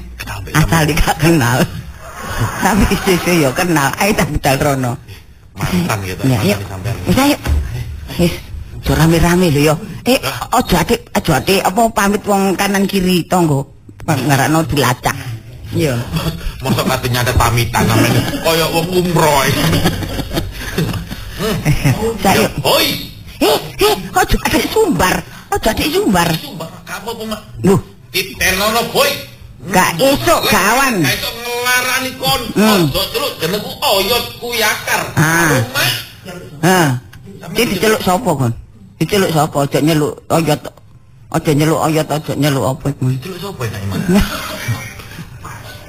[0.59, 1.63] Asal gak kenal.
[2.39, 3.91] Tapi sisi yo kenal.
[3.99, 4.93] Ayo tak budal rono.
[5.59, 6.23] mantan gitu.
[6.23, 6.57] Ya, yuk.
[6.63, 6.95] mantan sampean.
[7.03, 7.37] Wis ayo.
[8.15, 8.33] Wis.
[8.79, 9.75] Aja rame-rame lho yo.
[10.07, 10.17] Eh,
[10.55, 13.67] aja atik, aja atik apa pamit wong kanan kiri tonggo.
[14.07, 15.13] Ngarakno dilacak.
[15.75, 15.93] Iya.
[16.65, 18.21] Mosok kate nyatet pamitan namanya.
[18.41, 19.45] Kaya wong umroh.
[22.23, 22.49] Saya.
[22.65, 22.87] Hoi.
[23.39, 25.21] Eh, eh, aja atik sumbar.
[25.53, 26.27] Aja atik sumbar.
[26.39, 27.41] Sumpah, kapo apa, Mak?
[27.67, 27.79] Loh,
[28.09, 29.11] Titenono, boy.
[29.69, 31.03] gak esok kawan.
[31.03, 31.29] Gak iso
[31.69, 32.41] ngelarani kon.
[32.57, 32.81] Hmm.
[32.89, 35.01] Ojo celuk jenengku oyot kuyakar.
[35.15, 35.61] Ah.
[36.65, 36.89] Hah.
[37.55, 38.53] Iki diceluk sapa, Kon?
[38.99, 39.57] Diceluk sapa?
[39.63, 40.61] Aja nyeluk oyot.
[41.29, 43.03] Aja nyeluk oyot, aja nyeluk apa iku.
[43.23, 43.99] Celuk sapa ya, Iman?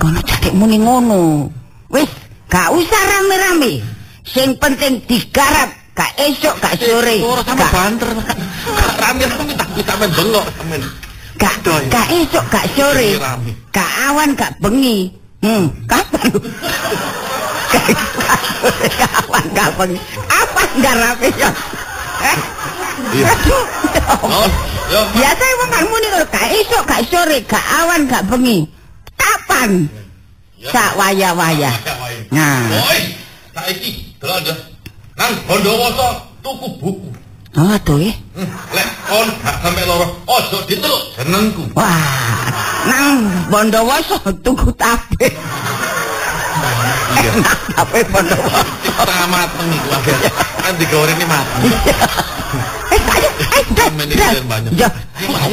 [0.00, 1.48] Kono jadek muni ngono.
[1.90, 2.08] Wis,
[2.48, 3.82] gak usah rame-rame.
[4.24, 7.18] Sing penting digarap, gak esok, gak sore.
[7.20, 8.08] Ora sama Gak- banter.
[8.14, 10.46] Gak rame rame tak bisa men bengok.
[11.40, 11.82] Gak, Doy.
[11.90, 13.08] gak esok, gak sore.
[13.74, 15.10] Gak awan, gak bengi.
[15.40, 16.40] Hmm, kapan lu?
[17.72, 19.96] Gak gak sore, gak awan, gak bengi.
[20.28, 21.50] Apa garape ya?
[22.20, 22.38] Eh?
[23.16, 23.32] Iya.
[25.16, 28.68] Biasa wong kan muni ngono, gak esok, gak sore, gak awan, gak bengi.
[29.16, 29.88] Kapan?
[30.60, 31.72] Sak waya-waya.
[32.28, 32.68] Nah.
[32.68, 33.00] Boy,
[33.56, 34.54] saiki delok aja.
[35.16, 36.08] Nang Bondowoso
[36.44, 37.08] tuku buku.
[37.58, 38.14] Oh, aduh eh.
[38.38, 41.66] Hmm, Lek kon gak sampe loro, ojo diteluk jenengku.
[41.74, 42.46] Wah,
[42.86, 45.34] nang Bondowoso tuku tape.
[47.18, 47.32] Iya.
[47.74, 48.62] Tape Bondowoso.
[48.86, 50.30] Setengah mateng iku akhirnya.
[50.62, 51.68] Kan digoreng ini mati.
[52.94, 54.70] Eh, ayo, iki kalian banyak.
[54.78, 54.86] Ya.
[55.26, 55.50] Mas,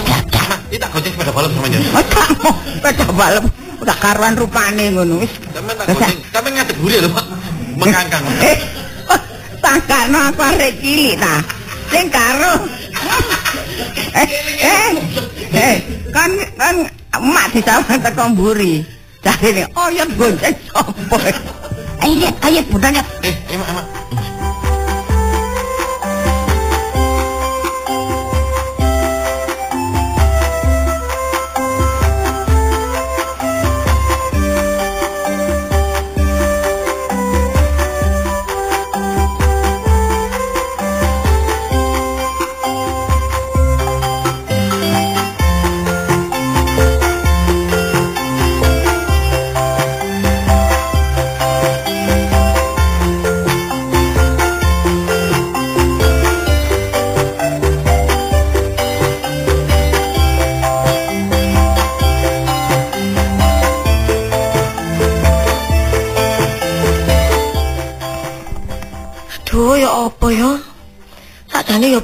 [0.70, 1.80] iki tak goceng sepeda balap sampean ya.
[1.98, 3.44] Oh, kamu sepeda balap
[3.82, 5.34] udah karuan rupane ngono wis.
[5.50, 6.18] Sampean tak goceng.
[6.30, 7.26] Sampean ngadeg buri lho, Pak.
[7.74, 8.22] Mengkangkang.
[8.46, 8.58] Eh,
[9.66, 11.57] tangkano aku arek cilik ta.
[11.92, 12.54] Sing karo.
[14.18, 14.30] Eh,
[14.64, 14.92] eh,
[15.54, 15.76] eh,
[16.10, 16.76] kan kan
[17.16, 18.84] emak disawang teko mburi.
[19.24, 21.20] Jarine, oh ya gonceng sapa?
[22.06, 23.04] Ayo, ayo budalnya.
[23.26, 23.97] Eh, emak emak.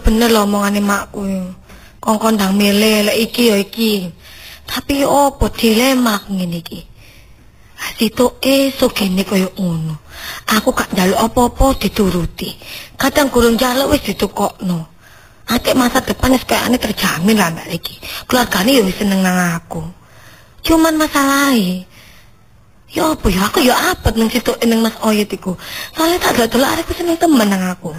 [0.04, 1.24] Bener lho omongane makku.
[2.04, 4.12] Kongkon ndang milih lek iki ya iki.
[4.68, 6.80] Tapi apa dilema ngene iki?
[7.96, 10.04] Situ esuk gene kaya ngono.
[10.52, 12.52] Aku gak njaluk apa-apa dituruti.
[13.00, 14.92] Kadang gurung njaluk wis ditukokno.
[15.48, 17.96] Ate masa depan wis kayakane terjamin lah mbak iki.
[18.28, 19.84] Keluargane ya wis seneng nang aku.
[20.64, 21.88] Cuman masalahnya
[22.94, 25.58] Ya apa ya aku ya apet nang situ nang Mas Oyet iku.
[25.98, 27.90] Soalnya tak delok arek seneng temen nang aku.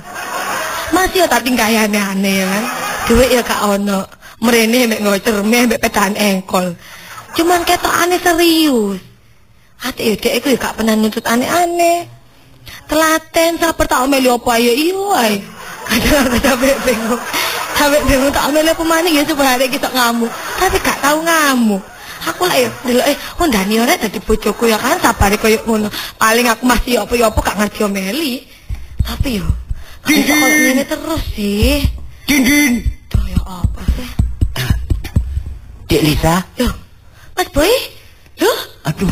[0.95, 2.65] Masih ya tak tingkahane aneh ya kan.
[3.11, 4.07] Duit ya gak ono.
[4.39, 6.71] Mrene mek nggo cerme mek pecahan engkol.
[7.35, 9.03] Cuman ketokane serius.
[9.83, 12.07] Hati ya dek iku ya gak pernah nuntut aneh-aneh.
[12.87, 15.43] Telaten sabar tak omeli apa ayo iyo ae.
[15.85, 17.23] Kadang aku sampe bingung.
[17.75, 20.33] Sampe bingung tak omeli apa maneh ya supaya sok ngamuk.
[20.63, 21.83] Tapi gak tau ngamuk.
[22.25, 25.91] Aku lah ya delok eh oh Dani ora dadi bojoku ya kan sabare koyo ngono.
[26.17, 28.33] Paling aku masih apa ya apa gak ngerti omeli.
[29.05, 29.64] Tapi yo
[30.05, 31.81] kok koyo ngene terus sih.
[32.29, 32.73] Dindin.
[33.11, 34.09] Duh ya apa sih?
[35.89, 36.35] Dek Lisa.
[36.59, 36.73] Loh,
[37.37, 37.73] Mas Boy?
[38.41, 39.09] Loh, Aduh,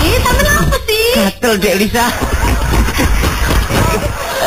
[0.00, 1.04] eh sampe apa sih?
[1.16, 2.06] gatel Dek Lisa.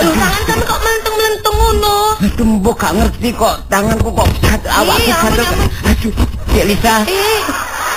[0.03, 1.95] Loh, tangan sampe kok melenteng-melenteng ngono.
[2.23, 5.45] Aduh, mbok gak ngerti kok tanganku kok gatel, awakku Iya, ampun, gatel.
[5.89, 6.13] Aduh,
[6.53, 6.95] Dek Lisa.
[7.05, 7.39] Eh,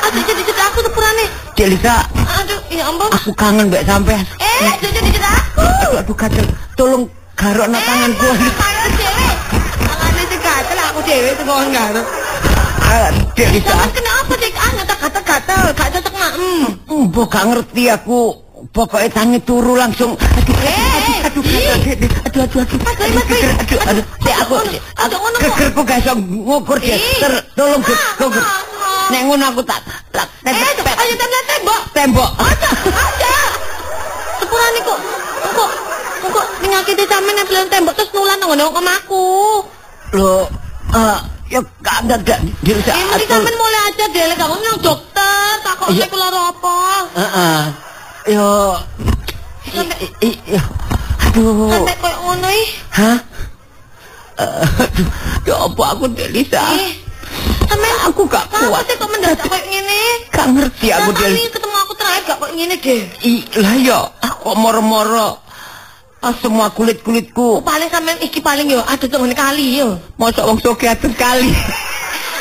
[0.07, 1.25] aduh jadi jadi aku sepurane.
[1.57, 1.95] Dek Lisa,
[2.41, 3.09] Aduh, ya ampun.
[3.13, 4.25] aku kangen mbek sampean.
[4.41, 5.61] Eh, jadi jadi aku.
[5.63, 6.47] Aduh, aduh gatel.
[6.75, 7.05] Tolong
[7.37, 8.28] garokno tanganku.
[8.28, 9.37] Eh, tangan cewek.
[9.78, 12.03] Tangannya sih gatel aku cewek sing kon garo.
[12.87, 13.74] Ah, Dek Lisa.
[13.74, 14.51] Sampe kenapa sih?
[14.55, 16.32] Ah, ngata gatel-gatel, gak cocok nak.
[16.34, 16.66] Hmm.
[17.07, 18.20] Mbok gak ngerti aku.
[18.66, 20.16] Pokoknya tangi turu langsung.
[20.16, 22.11] Aduh, Eh, aduh, Dek, Dek.
[22.24, 22.78] aduh, aduh, aduh.
[22.80, 23.26] Mas Mas
[23.61, 24.55] Aduh, aduh, Dek aku.
[24.57, 25.45] Aduh, aduh, ngono kok.
[25.53, 27.01] Gegerku gak iso ngukur Dek.
[27.20, 29.07] Ter, tolong Dek, Ah, ah, ah.
[29.07, 29.80] Nek ngono aku tak
[30.11, 31.80] tak Eh, tembak ayo tembak tembok.
[31.93, 32.30] tembok.
[32.39, 33.34] Aja, aja.
[34.39, 34.99] Sepurane kok
[35.53, 35.70] kok
[36.29, 39.27] kok nyakiti sampean nempel tembok terus nulan ngono kok aku.
[40.14, 40.45] Loh,
[40.93, 41.18] eh,
[41.49, 42.91] ya gak ada gak diri Eh, mesti
[43.24, 43.27] saya.
[43.29, 46.07] sampean mulai aja deh, lek kamu nang dokter, takut Iya.
[46.07, 46.77] keluar apa.
[47.12, 47.61] Heeh.
[48.29, 48.51] Yo.
[49.66, 50.66] Sampai- i- i- i-
[51.27, 51.68] Aduh.
[51.68, 52.68] Sampai koyo ngono ih.
[52.93, 53.18] Hah?
[54.37, 55.09] Eh, Aduh,
[55.45, 56.64] ya apa aku Delisa?
[56.77, 56.93] Eh,
[57.66, 58.83] sampean Aku gak kuat.
[58.87, 60.01] sih kok mendadak koyo ngene?
[60.31, 61.29] Gak ngerti aku Delisa.
[61.29, 63.03] kali ketemu aku terakhir gak koyo ngene deh.
[63.22, 65.43] Ih, lah ya, aku moro-moro.
[66.27, 67.62] Ah, semua kulit-kulitku.
[67.62, 69.95] Paling sampean iki paling yo aduh ngene kali yo.
[70.18, 71.55] Mosok wong soge atus kali.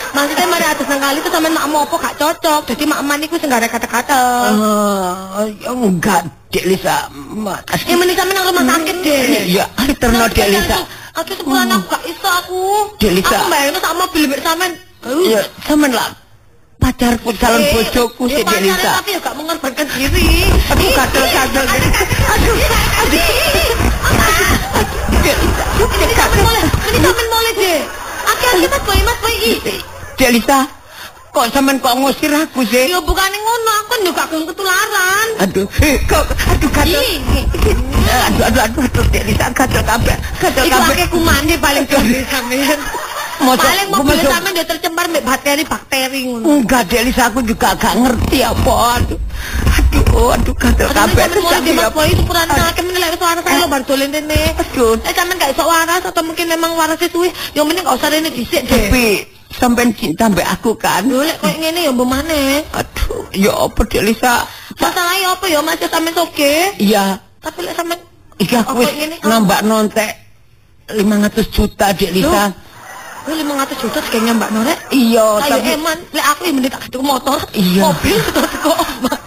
[0.10, 2.62] Maksudnya mari atus nang kali itu sampean mak mau apa gak cocok.
[2.74, 4.50] Jadi mak man iku sing ada kata-kata.
[4.50, 7.14] Ah, ya enggak, Dek Lisa.
[7.14, 7.94] Makasih.
[7.94, 9.22] Eh mending sampean nang rumah sakit deh.
[9.54, 9.70] Ya,
[10.02, 10.82] terno Dek Lisa.
[11.22, 12.62] Aku sebulan aku gak iso aku.
[12.98, 13.38] Dek Lisa.
[13.38, 14.74] Aku bayangin sama mobil mbek sampean.
[15.30, 16.10] Ya, sampean lah.
[16.86, 19.02] Pacarku calon bojoku sih Dek Lisa.
[19.02, 20.46] Tapi ya gak mengorbankan diri.
[20.70, 21.66] Aduh, gatel-gatel.
[21.66, 21.92] Aduh,
[22.30, 23.26] aduh.
[25.26, 25.38] Dek.
[25.82, 26.64] Ini sampean boleh,
[26.94, 27.80] ini sampean boleh deh.
[28.30, 29.34] Aki-aki mas boy, mas boy.
[29.34, 29.58] Ih,
[30.14, 30.70] Dek Lisa,
[31.34, 32.86] kok sampean kok ngusir aku sih?
[32.94, 35.28] Ya bukannya ngono, aku kan juga belum ketularan.
[35.42, 37.02] Aduh, eh, kok aduh gatel.
[37.02, 37.18] Ih,
[38.30, 40.18] Aduh, aduh, aduh, aduh, Dek Lisa gatel kabeh.
[40.38, 42.78] Gatel Iku akeh kumane paling gede sampean.
[43.38, 46.46] Paling mobil sampean dia tercemar mbek bakteri-bakteri ngono.
[46.56, 48.74] Enggak, Dek Lisa, aku juga gak ngerti apa.
[48.98, 49.20] Aduh,
[49.94, 51.26] aduh, aduh, gatel Aduh, kabeh.
[51.36, 54.42] mulai di Mas Boy itu purane akeh menilai suara saya lo baru dolen rene.
[54.56, 58.10] Aduh, Eh sampean gak iso waras atau mungkin memang warasnya suwi, ya mending gak usah
[58.10, 58.88] rene dhisik deh.
[58.88, 59.06] tapi
[59.52, 61.06] sampean cinta mbek aku kan?
[61.06, 62.64] Lho lek koyo ngene ya mbok maneh.
[62.72, 64.44] Aduh, ya apa Dek Lisa?
[64.76, 66.56] Masalahnya apa ya Mas ya sampean soge?
[66.78, 67.06] Iya,
[67.40, 68.00] Tapi lek sampean
[68.36, 69.16] iki aku wis ini?
[69.22, 70.12] nambah nontek
[70.90, 71.04] 500
[71.52, 72.52] juta Dek Lisa.
[73.26, 74.80] Kuwi 500 juta segengnya Mbak Norek.
[74.94, 77.42] Iya, tapi eman, lek aku yang tak tuku motor.
[77.58, 77.82] Iya.
[77.82, 79.20] Mobil teko Mbak.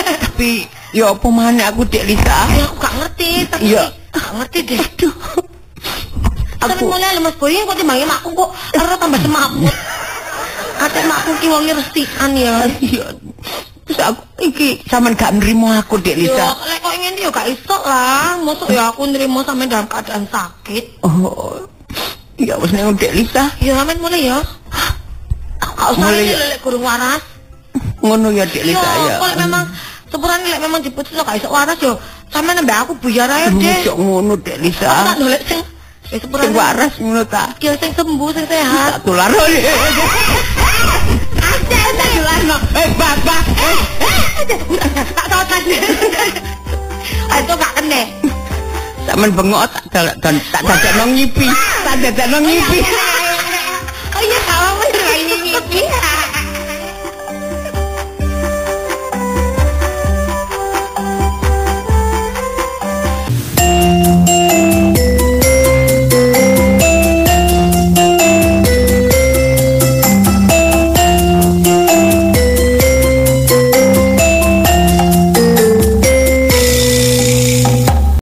[0.00, 0.50] tapi
[0.90, 2.38] ya apa maneh aku Dek Lisa.
[2.50, 3.84] Ya aku gak ngerti, tapi Iya.
[4.10, 4.80] gak ngerti deh.
[4.82, 5.14] Aduh.
[6.60, 9.76] Aku mulai lemes boy kok timbangnya makku kok ero tambah semaput.
[10.80, 12.66] Ate makku ki wonge restikan ya.
[12.82, 13.06] Iya.
[13.86, 16.50] Terus aku iki sampean gak nrimo aku Dek Yo, Lisa.
[16.66, 18.34] lek kok ingin yo gak iso lah.
[18.42, 20.98] Mosok ya aku nrimo sampe dalam keadaan sakit.
[21.06, 21.62] Oh.
[22.40, 23.52] Ya wis nek Dek Lisa.
[23.60, 24.40] Ya sampean mulai ya.
[25.60, 26.36] Usah Mulai ya.
[26.40, 27.20] lek kurung waras.
[28.00, 29.20] Ngono ya Dek Yo, Lisa ya.
[29.20, 29.64] kalau memang
[30.08, 32.00] sepurane lek memang diputus gak iso waras yo.
[32.32, 33.84] Sampean nambah aku buyar ae deh.
[33.84, 34.88] Cok ngono Dek Lisa.
[34.88, 36.56] tak dolek sing wis Sing sepurane.
[36.56, 37.52] waras ngono ta.
[37.60, 38.88] Ya sing sembuh sing sehat.
[38.96, 39.28] Tak tular.
[39.28, 39.44] Tak
[42.16, 42.56] tularno.
[42.72, 43.42] Eh, bak bak.
[45.12, 45.76] tak tahu tadi.
[47.30, 47.72] Itu gak
[49.06, 51.48] tak men bengok tak tak tak tak tak tak ngipi.
[51.84, 52.78] Tak tak tak ngipi.
[54.16, 54.84] Oh iya tak apa
[55.40, 55.82] ngipi.